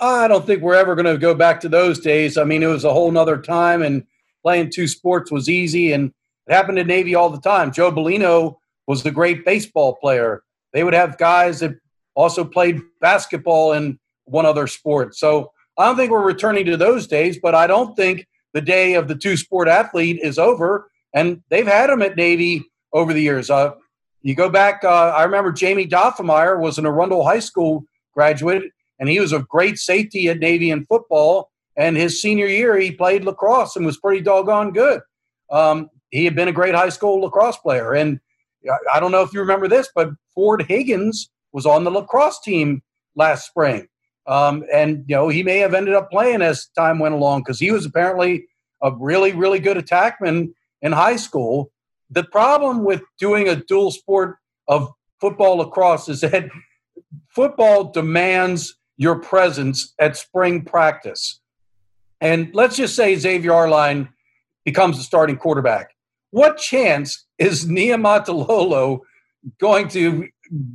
[0.00, 2.38] I don't think we're ever going to go back to those days.
[2.38, 4.06] I mean, it was a whole nother time, and
[4.42, 6.14] playing two sports was easy, and
[6.46, 7.72] it happened in Navy all the time.
[7.72, 8.56] Joe Bellino
[8.86, 10.44] was a great baseball player.
[10.72, 11.72] They would have guys that
[12.14, 15.14] also played basketball and one other sport.
[15.14, 18.94] So I don't think we're returning to those days, but I don't think the day
[18.94, 20.90] of the two sport athlete is over.
[21.14, 23.48] And they've had them at Navy over the years.
[23.48, 23.74] Uh,
[24.22, 28.64] you go back, uh, I remember Jamie Doffmeyer was an Arundel High School graduate
[28.98, 31.50] and he was a great safety at Navy in football.
[31.76, 35.00] And his senior year, he played lacrosse and was pretty doggone good.
[35.50, 37.94] um, he had been a great high school lacrosse player.
[37.94, 38.18] And
[38.92, 42.82] I don't know if you remember this, but Ford Higgins was on the lacrosse team
[43.14, 43.86] last spring.
[44.28, 47.58] Um, and, you know, he may have ended up playing as time went along because
[47.58, 48.46] he was apparently
[48.82, 51.72] a really, really good attackman in high school.
[52.10, 54.36] The problem with doing a dual sport
[54.68, 56.48] of football lacrosse is that
[57.34, 61.40] football demands your presence at spring practice.
[62.20, 64.10] And let's just say Xavier Arline
[64.64, 65.94] becomes the starting quarterback.
[66.30, 69.00] What chance is Niumatalolo
[69.58, 70.28] going to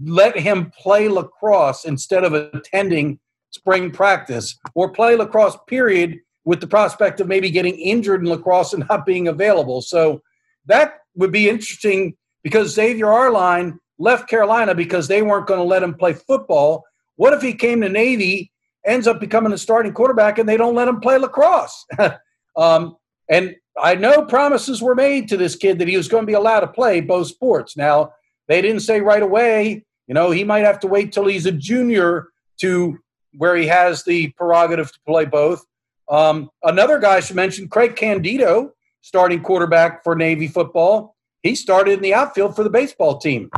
[0.03, 3.19] let him play lacrosse instead of attending
[3.53, 8.73] spring practice or play lacrosse period with the prospect of maybe getting injured in lacrosse
[8.73, 9.81] and not being available.
[9.81, 10.21] So
[10.65, 15.83] that would be interesting because Xavier Arline left Carolina because they weren't going to let
[15.83, 16.83] him play football.
[17.15, 18.51] What if he came to Navy,
[18.85, 21.85] ends up becoming a starting quarterback, and they don't let him play lacrosse?
[22.57, 22.97] um,
[23.29, 26.33] and I know promises were made to this kid that he was going to be
[26.33, 27.77] allowed to play both sports.
[27.77, 28.11] Now,
[28.47, 31.51] they didn't say right away, you know, he might have to wait till he's a
[31.51, 32.27] junior
[32.59, 32.97] to
[33.37, 35.65] where he has the prerogative to play both.
[36.09, 41.15] Um, another guy I should mention, Craig Candido, starting quarterback for Navy football.
[41.41, 43.51] He started in the outfield for the baseball team.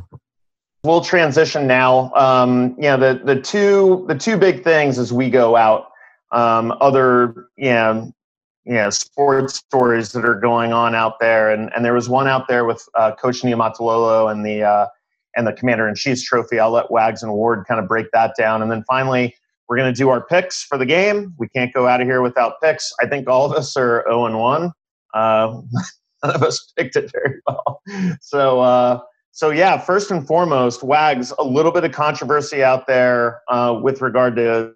[0.83, 2.13] We'll transition now.
[2.13, 5.88] Um, know the the two the two big things as we go out.
[6.31, 8.05] Um, other yeah
[8.65, 12.47] yeah sports stories that are going on out there, and and there was one out
[12.47, 14.88] there with uh, Coach Niumatalolo and the uh,
[15.35, 16.59] and the Commander in Chief's trophy.
[16.59, 19.35] I'll let Wags and Ward kind of break that down, and then finally
[19.67, 21.34] we're going to do our picks for the game.
[21.38, 22.91] We can't go out of here without picks.
[23.01, 24.71] I think all of us are 0 and 1.
[25.13, 25.62] Uh,
[26.23, 27.82] none of us picked it very well.
[28.21, 29.01] So, uh,
[29.32, 34.01] so yeah, first and foremost, Wags, a little bit of controversy out there uh, with
[34.01, 34.73] regard to,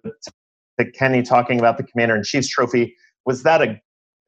[0.78, 2.94] to Kenny talking about the Commander in Chief's trophy.
[3.24, 3.80] Was that a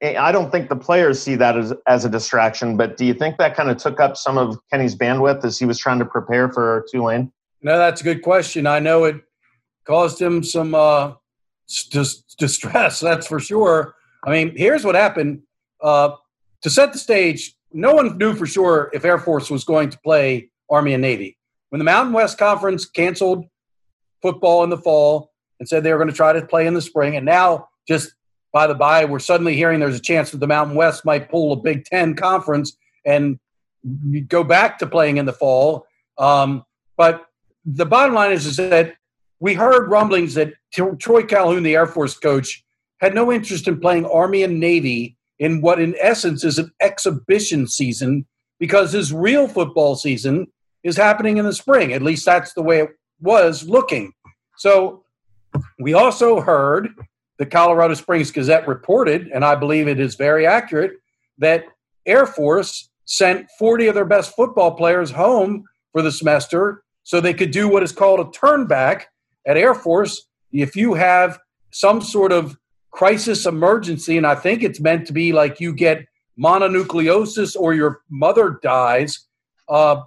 [0.03, 3.37] I don't think the players see that as, as a distraction, but do you think
[3.37, 6.49] that kind of took up some of Kenny's bandwidth as he was trying to prepare
[6.49, 7.31] for Tulane?
[7.61, 8.67] No, that's a good question.
[8.67, 9.21] I know it
[9.85, 11.13] caused him some uh,
[11.65, 12.99] st- distress.
[13.01, 13.95] That's for sure.
[14.25, 15.41] I mean, here's what happened.
[15.81, 16.15] Uh,
[16.61, 19.99] to set the stage, no one knew for sure if Air Force was going to
[19.99, 21.37] play Army and Navy.
[21.69, 23.45] When the Mountain West Conference canceled
[24.21, 26.81] football in the fall and said they were going to try to play in the
[26.81, 28.13] spring, and now just
[28.53, 31.51] by the by, we're suddenly hearing there's a chance that the Mountain West might pull
[31.51, 33.39] a Big Ten conference and
[34.27, 35.85] go back to playing in the fall.
[36.17, 36.63] Um,
[36.95, 37.25] but
[37.65, 38.95] the bottom line is, is that
[39.43, 42.63] we heard rumblings that Troy Calhoun, the Air Force coach,
[43.01, 47.67] had no interest in playing Army and Navy in what, in essence, is an exhibition
[47.67, 48.25] season
[48.57, 50.47] because his real football season
[50.83, 51.91] is happening in the spring.
[51.91, 54.13] At least that's the way it was looking.
[54.55, 55.03] So
[55.77, 56.91] we also heard
[57.37, 60.93] the Colorado Springs Gazette reported, and I believe it is very accurate,
[61.39, 61.65] that
[62.05, 67.33] Air Force sent 40 of their best football players home for the semester so they
[67.33, 69.07] could do what is called a turnback
[69.45, 71.39] at Air Force, if you have
[71.71, 72.57] some sort of
[72.91, 76.05] crisis emergency, and I think it's meant to be like you get
[76.39, 79.27] mononucleosis or your mother dies.
[79.67, 80.01] Uh,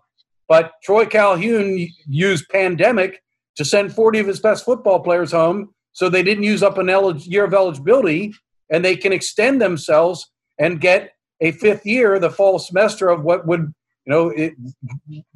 [0.48, 3.22] but Troy Calhoun used pandemic
[3.56, 6.88] to send 40 of his best football players home so they didn't use up an
[6.88, 8.34] elig- year of eligibility
[8.70, 13.46] and they can extend themselves and get a fifth year, the fall semester of what
[13.46, 13.72] would,
[14.04, 14.54] you know, it,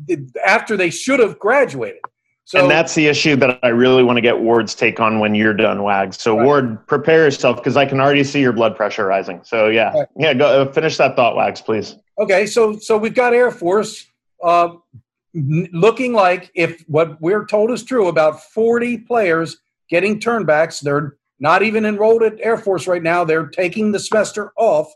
[0.09, 2.01] it, after they should have graduated.
[2.51, 5.37] So, and that's the issue that I really want to get Ward's take on when
[5.37, 6.21] you're done, Wags.
[6.21, 6.45] So right.
[6.45, 9.41] Ward, prepare yourself because I can already see your blood pressure rising.
[9.45, 10.09] So yeah, right.
[10.17, 11.95] yeah, go uh, finish that thought, Wags, please.
[12.19, 14.05] Okay, so so we've got Air Force
[14.43, 14.71] uh,
[15.33, 19.59] looking like if what we're told is true about 40 players
[19.89, 20.81] getting turnbacks.
[20.81, 23.23] They're not even enrolled at Air Force right now.
[23.23, 24.93] They're taking the semester off.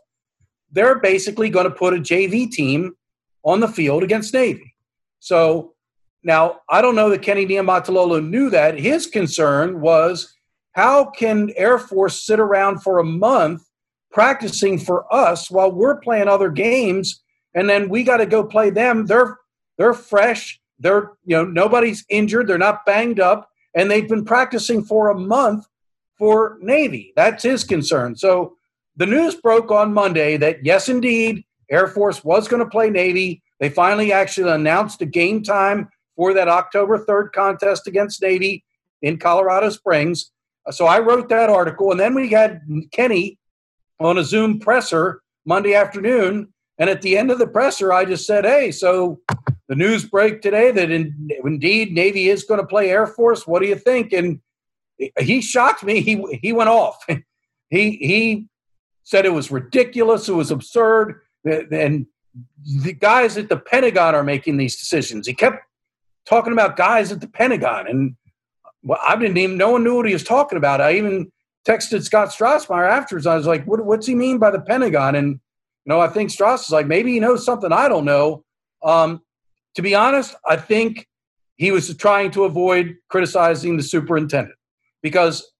[0.73, 2.97] They're basically going to put a JV team
[3.45, 4.75] on the field against Navy.
[5.21, 5.74] So
[6.25, 8.79] now, I don't know that Kenny Niumatalolo knew that.
[8.79, 10.33] His concern was
[10.71, 13.61] how can Air Force sit around for a month
[14.11, 17.21] practicing for us while we're playing other games
[17.53, 19.05] and then we got to go play them.
[19.05, 19.37] They're
[19.77, 20.59] they're fresh.
[20.79, 22.47] They're you know nobody's injured.
[22.47, 25.67] They're not banged up, and they've been practicing for a month
[26.17, 27.13] for Navy.
[27.15, 28.15] That's his concern.
[28.15, 28.57] So
[28.97, 33.43] the news broke on Monday that yes, indeed, Air Force was going to play Navy.
[33.59, 38.63] They finally actually announced a game time for that October 3rd contest against Navy
[39.01, 40.31] in Colorado Springs.
[40.71, 42.61] So I wrote that article, and then we had
[42.91, 43.37] Kenny
[43.99, 46.51] on a Zoom presser Monday afternoon.
[46.77, 49.21] And at the end of the presser, I just said, Hey, so
[49.67, 53.47] the news break today that in, indeed Navy is going to play Air Force.
[53.47, 54.11] What do you think?
[54.11, 54.41] And
[55.19, 56.01] he shocked me.
[56.01, 57.03] He, he went off.
[57.69, 58.47] he, he
[59.03, 60.27] said it was ridiculous.
[60.27, 61.21] It was absurd.
[61.45, 62.07] and
[62.83, 65.27] the guys at the Pentagon are making these decisions.
[65.27, 65.63] He kept
[66.25, 68.15] talking about guys at the Pentagon, and
[68.83, 70.81] well, I didn't even no one knew what he was talking about.
[70.81, 71.31] I even
[71.67, 73.25] texted Scott Strasemeier afterwards.
[73.25, 76.29] I was like, what, "What's he mean by the Pentagon?" And you know, I think
[76.29, 78.43] Strauss is like, maybe he knows something I don't know.
[78.83, 79.21] Um,
[79.75, 81.07] to be honest, I think
[81.57, 84.55] he was trying to avoid criticizing the superintendent
[85.01, 85.51] because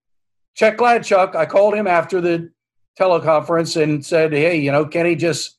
[0.55, 2.51] Chuck Gladchuk, I called him after the
[2.99, 5.57] teleconference and said, "Hey, you know, Kenny just,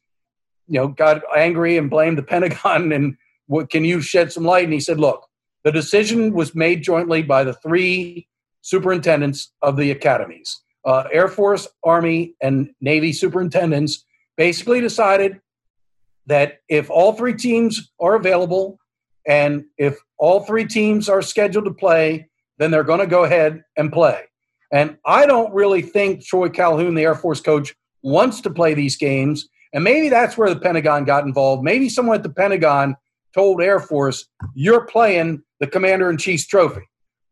[0.68, 3.16] you know, got angry and blamed the Pentagon, and
[3.46, 5.26] what can you shed some light?" And he said, "Look,
[5.64, 8.28] the decision was made jointly by the three
[8.62, 14.04] superintendents of the academies, uh, Air Force, Army, and Navy superintendents.
[14.36, 15.40] Basically, decided
[16.26, 18.78] that if all three teams are available
[19.26, 22.28] and if all three teams are scheduled to play,
[22.58, 24.22] then they're going to go ahead and play."
[24.72, 28.96] And I don't really think Troy Calhoun, the Air Force coach, wants to play these
[28.96, 29.48] games.
[29.72, 31.62] And maybe that's where the Pentagon got involved.
[31.62, 32.96] Maybe someone at the Pentagon
[33.36, 36.82] told Air Force, "You're playing the Commander in Chief's trophy."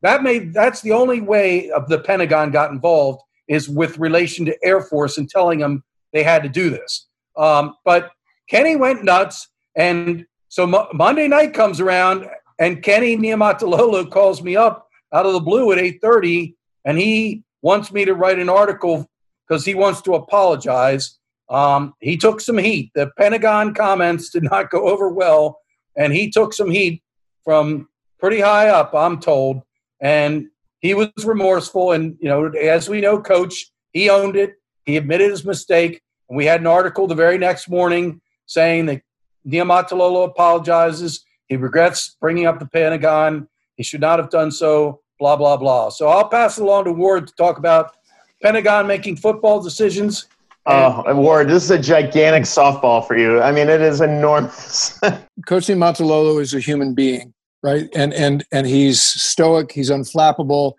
[0.03, 4.57] That made that's the only way of the Pentagon got involved is with relation to
[4.63, 5.83] Air Force and telling them
[6.13, 7.09] they had to do this.
[7.37, 8.13] Um, but
[8.49, 12.29] Kenny went nuts, and so Mo- Monday night comes around,
[12.61, 17.43] and Kenny Niumatalolo calls me up out of the blue at eight thirty and he
[17.63, 19.09] wants me to write an article
[19.47, 21.19] because he wants to apologize.
[21.49, 22.91] Um, he took some heat.
[22.95, 25.59] The Pentagon comments did not go over well,
[25.97, 27.03] and he took some heat
[27.45, 27.89] from
[28.19, 29.63] pretty high up, I'm told.
[30.01, 30.49] And
[30.81, 31.93] he was remorseful.
[31.93, 34.55] And, you know, as we know, coach, he owned it.
[34.85, 36.03] He admitted his mistake.
[36.29, 39.03] And we had an article the very next morning saying that
[39.47, 41.25] Niumatalolo apologizes.
[41.47, 43.49] He regrets bringing up the Pentagon.
[43.77, 45.91] He should not have done so blah, blah, blah.
[45.91, 47.97] So I'll pass it along to Ward to talk about
[48.43, 50.27] Pentagon making football decisions.
[50.67, 53.43] Oh, Ward, this is a gigantic softball for you.
[53.43, 54.99] I mean, it is enormous.
[55.47, 57.89] Coach Niumatalolo is a human being, right?
[57.95, 59.73] And and and he's stoic.
[59.73, 60.73] He's unflappable.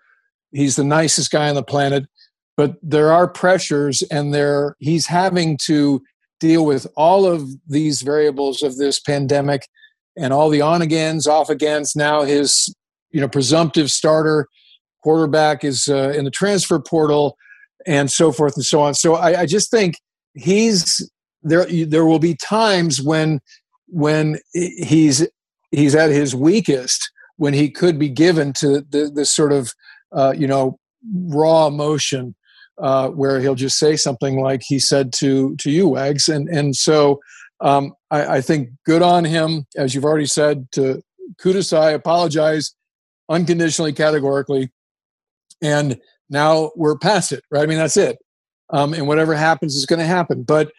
[0.50, 2.06] He's the nicest guy on the planet.
[2.56, 6.02] But there are pressures, and there he's having to
[6.40, 9.68] deal with all of these variables of this pandemic
[10.16, 11.94] and all the on agains, off agains.
[11.94, 12.74] Now his
[13.12, 14.48] you know presumptive starter
[15.04, 17.36] quarterback is uh, in the transfer portal
[17.86, 18.94] and so forth and so on.
[18.94, 20.00] So I, I, just think
[20.34, 21.08] he's
[21.42, 23.40] there there will be times when
[23.86, 25.26] when he's
[25.70, 29.72] he's at his weakest when he could be given to the, this sort of
[30.12, 30.78] uh, you know
[31.28, 32.34] raw emotion
[32.78, 36.28] uh, where he'll just say something like he said to to you wags.
[36.28, 37.20] And and so
[37.60, 41.00] um, I, I, think good on him as you've already said to
[41.40, 42.74] kudos I apologize
[43.30, 44.70] unconditionally, categorically,
[45.62, 45.98] and
[46.28, 47.62] now we're past it, right?
[47.62, 48.18] I mean, that's it.
[48.70, 50.42] Um, and whatever happens is going to happen.
[50.42, 50.72] But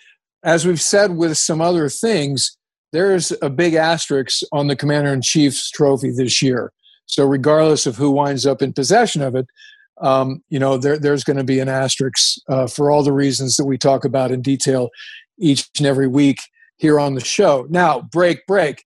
[0.43, 2.57] as we've said with some other things,
[2.93, 6.71] there's a big asterisk on the Commander in Chief's trophy this year.
[7.05, 9.47] So, regardless of who winds up in possession of it,
[10.01, 13.55] um, you know, there, there's going to be an asterisk uh, for all the reasons
[13.55, 14.89] that we talk about in detail
[15.39, 16.39] each and every week
[16.77, 17.65] here on the show.
[17.69, 18.83] Now, break, break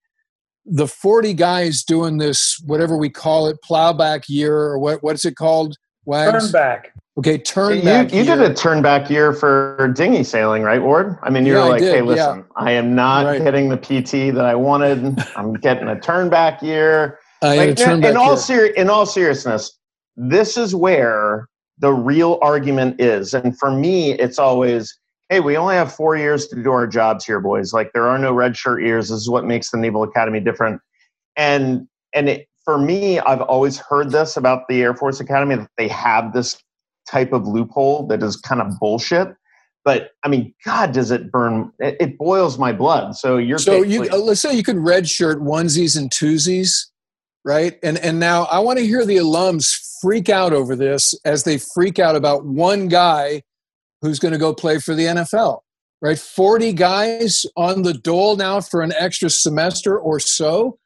[0.65, 5.35] the 40 guys doing this, whatever we call it, plowback year, or what, what's it
[5.35, 5.75] called?
[6.05, 6.43] Wags?
[6.43, 6.93] Turn back.
[7.17, 8.13] Okay, turn you, back.
[8.13, 11.17] You, did a turn back year for dinghy sailing, right, Ward?
[11.21, 12.43] I mean, you yeah, were like, hey, listen, yeah.
[12.55, 13.43] I am not right.
[13.43, 15.19] getting the PT that I wanted.
[15.35, 17.19] I'm getting a turn back year.
[17.41, 19.77] I like, in, in all ser- in all seriousness,
[20.15, 21.49] this is where
[21.79, 23.33] the real argument is.
[23.33, 24.97] And for me, it's always
[25.31, 27.73] hey, we only have four years to do our jobs here, boys.
[27.73, 29.07] Like there are no red shirt years.
[29.07, 30.81] This is what makes the Naval Academy different.
[31.37, 35.69] And and it, for me, I've always heard this about the Air Force Academy that
[35.77, 36.57] they have this
[37.05, 39.27] type of loophole that is kind of bullshit.
[39.83, 41.73] But I mean, God, does it burn?
[41.79, 43.17] It, it boils my blood.
[43.17, 46.85] So you're so you uh, let's say you could redshirt onesies and twosies,
[47.43, 47.77] right?
[47.83, 51.57] And and now I want to hear the alums freak out over this as they
[51.57, 53.41] freak out about one guy
[54.01, 55.59] who's going to go play for the NFL,
[56.01, 56.17] right?
[56.17, 60.77] 40 guys on the dole now for an extra semester or so.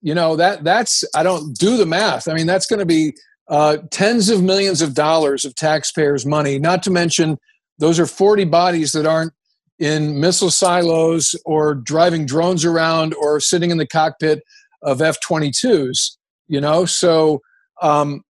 [0.00, 2.28] You know, that that's, I don't do the math.
[2.28, 3.14] I mean, that's going to be
[3.48, 7.38] uh, tens of millions of dollars of taxpayers' money, not to mention
[7.78, 9.32] those are 40 bodies that aren't
[9.78, 14.42] in missile silos or driving drones around or sitting in the cockpit
[14.82, 16.16] of F 22s,
[16.48, 16.84] you know?
[16.84, 17.40] So,
[17.80, 18.22] um,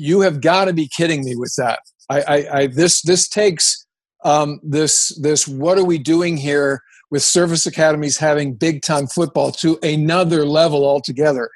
[0.00, 1.80] you have got to be kidding me with that.
[2.08, 3.86] I, I, I this this takes
[4.24, 9.50] um, this this what are we doing here with service academies having big time football
[9.52, 11.50] to another level altogether.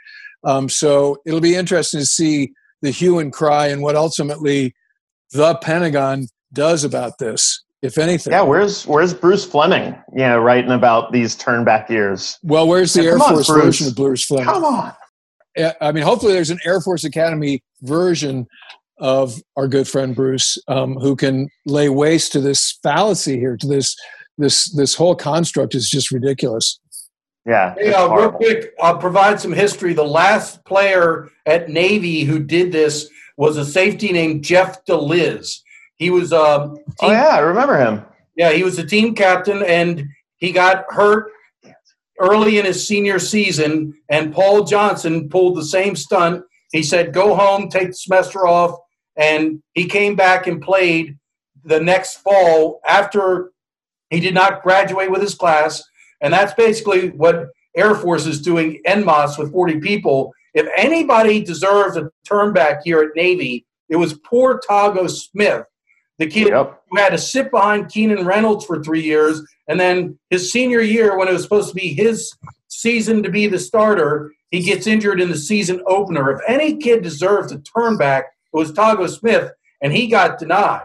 [0.44, 2.52] Um, so it'll be interesting to see
[2.82, 4.74] the hue and cry and what ultimately
[5.32, 7.62] the Pentagon does about this.
[7.82, 8.32] if anything.
[8.32, 9.94] Yeah, where's where's Bruce Fleming?
[10.16, 12.38] Yeah, writing about these turnback years.
[12.42, 13.64] Well, where's the Yeah, Air on, Force Bruce.
[13.64, 14.46] version of Bruce Fleming?
[14.46, 14.92] Come on.
[15.80, 18.46] I mean, hopefully there's an Air Force Academy version
[18.98, 23.66] of our good friend Bruce, um, who can lay waste to this fallacy here, to
[23.66, 23.94] this
[24.38, 26.80] this this whole construct is just ridiculous.
[27.46, 27.74] Yeah.
[27.76, 29.92] Hey, uh, real quick, I'll provide some history.
[29.92, 35.58] The last player at Navy who did this was a safety named Jeff DeLiz.
[35.96, 38.02] He was um, team, Oh yeah, I remember him.
[38.36, 40.06] yeah, he was a team captain, and
[40.36, 41.30] he got hurt
[42.20, 43.92] early in his senior season.
[44.08, 46.44] And Paul Johnson pulled the same stunt.
[46.72, 48.78] He said, "Go home, take the semester off,"
[49.16, 51.18] and he came back and played
[51.64, 53.52] the next fall after
[54.14, 55.82] he did not graduate with his class.
[56.20, 60.32] And that's basically what Air Force is doing en masse with 40 people.
[60.54, 65.64] If anybody deserves a turn back here at Navy, it was poor Tago Smith,
[66.18, 66.80] the kid Yep.
[66.90, 69.42] who had to sit behind Keenan Reynolds for three years.
[69.68, 72.32] And then his senior year, when it was supposed to be his
[72.68, 76.30] season to be the starter, he gets injured in the season opener.
[76.30, 79.50] If any kid deserves a turn back, it was Tago Smith,
[79.82, 80.84] and he got denied.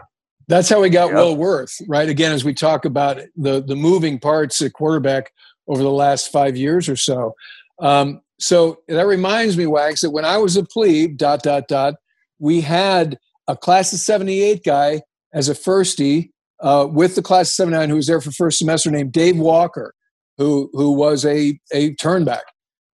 [0.50, 1.14] That's how we got Yep.
[1.14, 2.08] Will Worth, right?
[2.08, 5.32] Again, as we talk about the the moving parts at quarterback
[5.68, 7.36] over the last five years or so.
[7.78, 11.94] Um, so that reminds me, Wags, that when I was a plebe, dot dot dot,
[12.40, 16.30] we had a class of '78 guy as a firstie
[16.60, 19.94] uh, with the class of '79 who was there for first semester, named Dave Walker,
[20.36, 22.42] who who was a a turnback.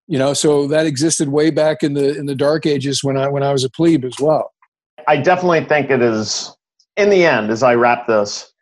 [0.08, 3.28] You know, so that existed way back in the in the dark ages when I
[3.28, 4.52] when I was a plebe as well.
[5.08, 6.55] I definitely think it is,
[6.96, 8.52] in the end, as I wrap this,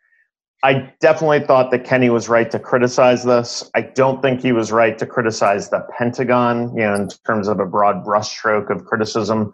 [0.63, 3.69] I definitely thought that Kenny was right to criticize this.
[3.75, 7.59] I don't think he was right to criticize the Pentagon, you know, in terms of
[7.59, 9.53] a broad brushstroke of criticism.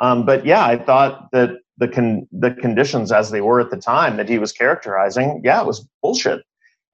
[0.00, 3.78] Um, but yeah, I thought that the con- the conditions as they were at the
[3.78, 6.42] time that he was characterizing, yeah, it was bullshit.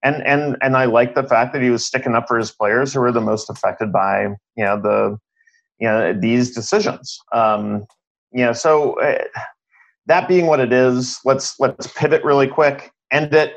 [0.04, 2.94] And and and I like the fact that he was sticking up for his players
[2.94, 4.26] who were the most affected by
[4.56, 5.18] you know the
[5.80, 7.18] you know these decisions.
[7.32, 7.84] Um,
[8.32, 9.24] you know, so uh,
[10.06, 13.54] that being what it is, let's let's pivot really quick, end it.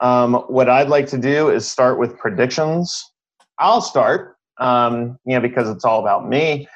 [0.00, 3.04] Um, what I'd like to do is start with predictions.
[3.58, 6.66] I'll start, um, you know, because it's all about me.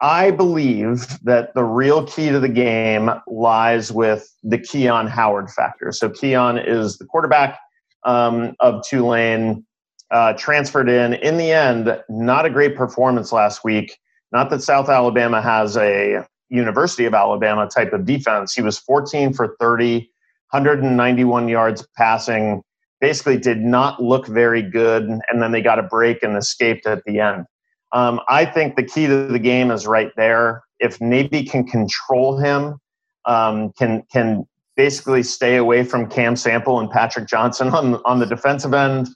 [0.00, 5.90] I believe that the real key to the game lies with the Keon Howard factor.
[5.90, 7.58] So Keon is the quarterback
[8.04, 9.66] um, of Tulane,
[10.12, 11.14] uh, transferred in.
[11.14, 13.98] In the end, not a great performance last week.
[14.30, 18.54] Not that South Alabama has a University of Alabama type of defense.
[18.54, 20.10] He was 14 for 30,
[20.50, 22.62] 191 yards passing.
[23.00, 27.04] Basically, did not look very good, and then they got a break and escaped at
[27.04, 27.44] the end.
[27.92, 30.62] Um, I think the key to the game is right there.
[30.80, 32.78] If Navy can control him,
[33.24, 34.46] um, can can
[34.76, 39.08] basically stay away from Cam Sample and Patrick Johnson on on the defensive end.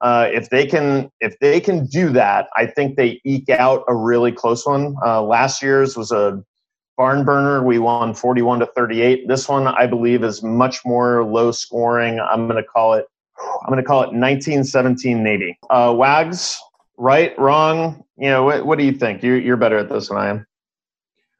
[0.00, 3.94] Uh, if they can if they can do that, I think they eke out a
[3.94, 4.94] really close one.
[5.04, 6.42] Uh, last year's was a
[7.00, 7.64] barn burner.
[7.64, 9.26] We won 41 to 38.
[9.26, 12.20] This one, I believe, is much more low scoring.
[12.20, 13.06] I'm going to call it.
[13.38, 15.58] I'm going to call it 1917 Navy.
[15.70, 16.60] Uh, Wags,
[16.98, 18.04] right, wrong?
[18.18, 19.22] You know, what, what do you think?
[19.22, 20.46] You're, you're better at this than I am.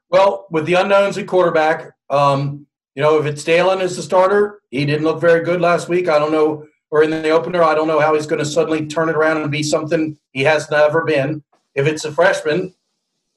[0.08, 4.62] Well, with the unknowns at quarterback, um, you know, if it's Dalen as the starter,
[4.70, 6.08] he didn't look very good last week.
[6.08, 8.86] I don't know, or in the opener, I don't know how he's going to suddenly
[8.86, 11.44] turn it around and be something he has never been.
[11.74, 12.74] If it's a freshman,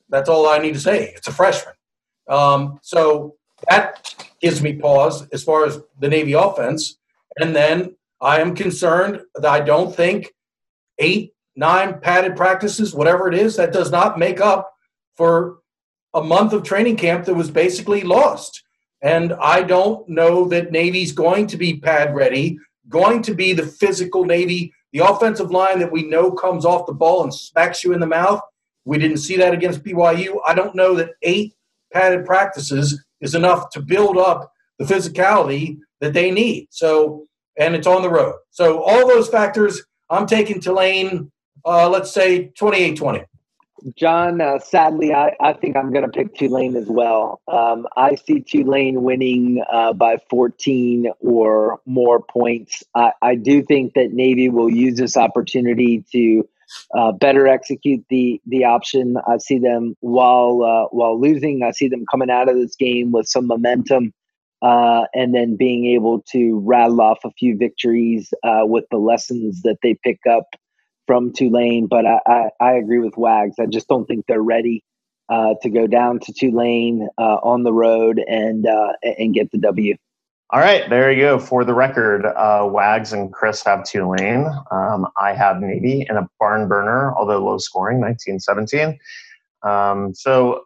[0.07, 1.11] that's all I need to say.
[1.17, 1.73] It's a freshman.
[2.27, 3.35] Um, so
[3.69, 6.97] that gives me pause as far as the Navy offense.
[7.39, 10.33] And then I am concerned that I don't think
[10.99, 14.73] eight, nine padded practices, whatever it is, that does not make up
[15.15, 15.59] for
[16.13, 18.63] a month of training camp that was basically lost.
[19.01, 22.57] And I don't know that Navy's going to be pad ready,
[22.87, 26.93] going to be the physical Navy, the offensive line that we know comes off the
[26.93, 28.41] ball and smacks you in the mouth.
[28.85, 30.37] We didn't see that against BYU.
[30.45, 31.55] I don't know that eight
[31.93, 36.67] padded practices is enough to build up the physicality that they need.
[36.71, 37.27] So,
[37.57, 38.35] and it's on the road.
[38.49, 41.31] So, all those factors, I'm taking Tulane,
[41.65, 43.23] uh, let's say 28 20.
[43.97, 47.41] John, uh, sadly, I, I think I'm going to pick Tulane as well.
[47.47, 52.83] Um, I see Tulane winning uh, by 14 or more points.
[52.95, 56.47] I, I do think that Navy will use this opportunity to
[56.95, 59.17] uh, better execute the the option.
[59.27, 61.63] I see them while uh, while losing.
[61.63, 64.13] I see them coming out of this game with some momentum.
[64.61, 69.61] Uh, and then being able to rattle off a few victories uh, with the lessons
[69.63, 70.45] that they pick up
[71.05, 73.55] from Tulane, but I, I, I, agree with Wags.
[73.59, 74.81] I just don't think they're ready
[75.27, 78.65] uh, to go down to Tulane uh, on the road and
[79.03, 79.97] and get the W.
[80.49, 81.39] All right, there you go.
[81.39, 84.45] For the record, uh, Wags and Chris have Tulane.
[84.71, 88.99] Um, I have Navy in a barn burner, although low scoring, 1917.
[89.63, 90.65] Um, so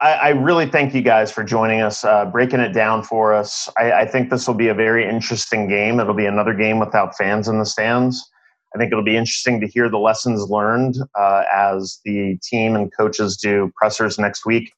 [0.00, 3.68] I, I, really thank you guys for joining us, uh, breaking it down for us.
[3.78, 6.00] I, I think this will be a very interesting game.
[6.00, 8.28] It'll be another game without fans in the stands.
[8.74, 12.90] I think it'll be interesting to hear the lessons learned uh, as the team and
[12.94, 14.72] coaches do pressers next week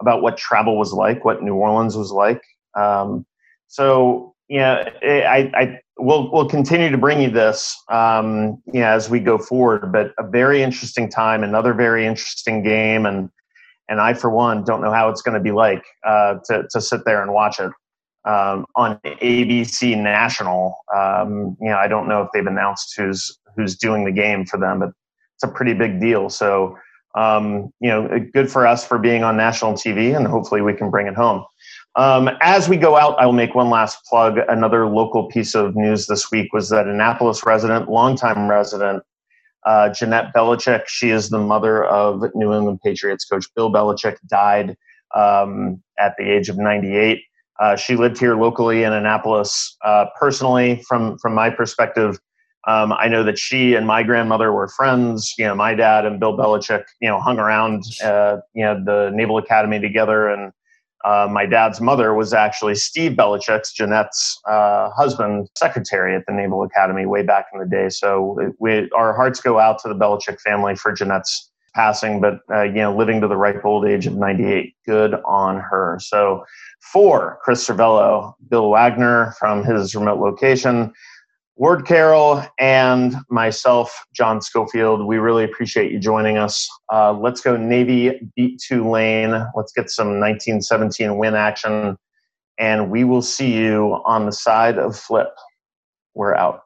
[0.00, 2.42] about what travel was like, what New Orleans was like.
[2.78, 3.26] Um,
[3.70, 9.20] so yeah, I, I will we'll continue to bring you this um, yeah as we
[9.20, 9.92] go forward.
[9.92, 13.30] But a very interesting time, another very interesting game, and
[13.88, 16.80] and I for one don't know how it's going to be like uh, to to
[16.80, 17.70] sit there and watch it
[18.28, 20.76] um, on ABC National.
[20.94, 24.58] Um, you know, I don't know if they've announced who's who's doing the game for
[24.58, 24.88] them, but
[25.36, 26.28] it's a pretty big deal.
[26.28, 26.76] So
[27.14, 30.90] um, you know, good for us for being on national TV, and hopefully we can
[30.90, 31.44] bring it home.
[31.96, 34.38] Um, as we go out, I will make one last plug.
[34.48, 39.02] Another local piece of news this week was that Annapolis resident, longtime resident,
[39.66, 44.76] uh, Jeanette Belichick, she is the mother of New England Patriots coach Bill Belichick, died
[45.14, 47.22] um, at the age of 98.
[47.58, 49.76] Uh, she lived here locally in Annapolis.
[49.84, 52.18] Uh, personally, from from my perspective,
[52.66, 55.34] um, I know that she and my grandmother were friends.
[55.36, 59.10] You know, my dad and Bill Belichick, you know, hung around, uh, you know, the
[59.14, 60.52] Naval Academy together, and
[61.04, 66.62] uh, my dad's mother was actually Steve Belichick's, Jeanette's uh, husband, secretary at the Naval
[66.62, 67.88] Academy way back in the day.
[67.88, 72.62] So we, our hearts go out to the Belichick family for Jeanette's passing, but uh,
[72.62, 74.74] you know, living to the ripe old age of 98.
[74.84, 75.98] Good on her.
[76.02, 76.44] So
[76.80, 80.92] for Chris Cervello, Bill Wagner from his remote location,
[81.56, 86.68] Ward Carroll and myself, John Schofield, we really appreciate you joining us.
[86.90, 89.46] Uh, let's go Navy beat Tulane.
[89.54, 91.96] Let's get some 1917 win action.
[92.58, 95.34] And we will see you on the side of flip.
[96.14, 96.62] We're out.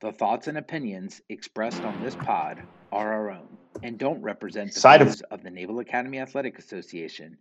[0.00, 2.62] The thoughts and opinions expressed on this pod
[2.92, 3.48] are our own
[3.82, 7.36] and don't represent the side views of, of the Naval Academy Athletic Association,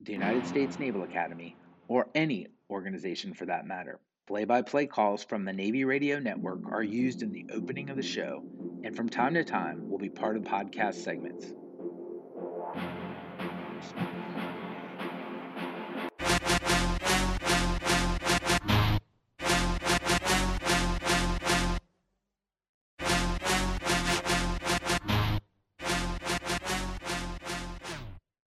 [0.00, 1.56] the United States Naval Academy,
[1.88, 4.00] or any organization for that matter.
[4.26, 7.96] Play by play calls from the Navy Radio Network are used in the opening of
[7.96, 8.44] the show
[8.84, 11.52] and from time to time will be part of podcast segments.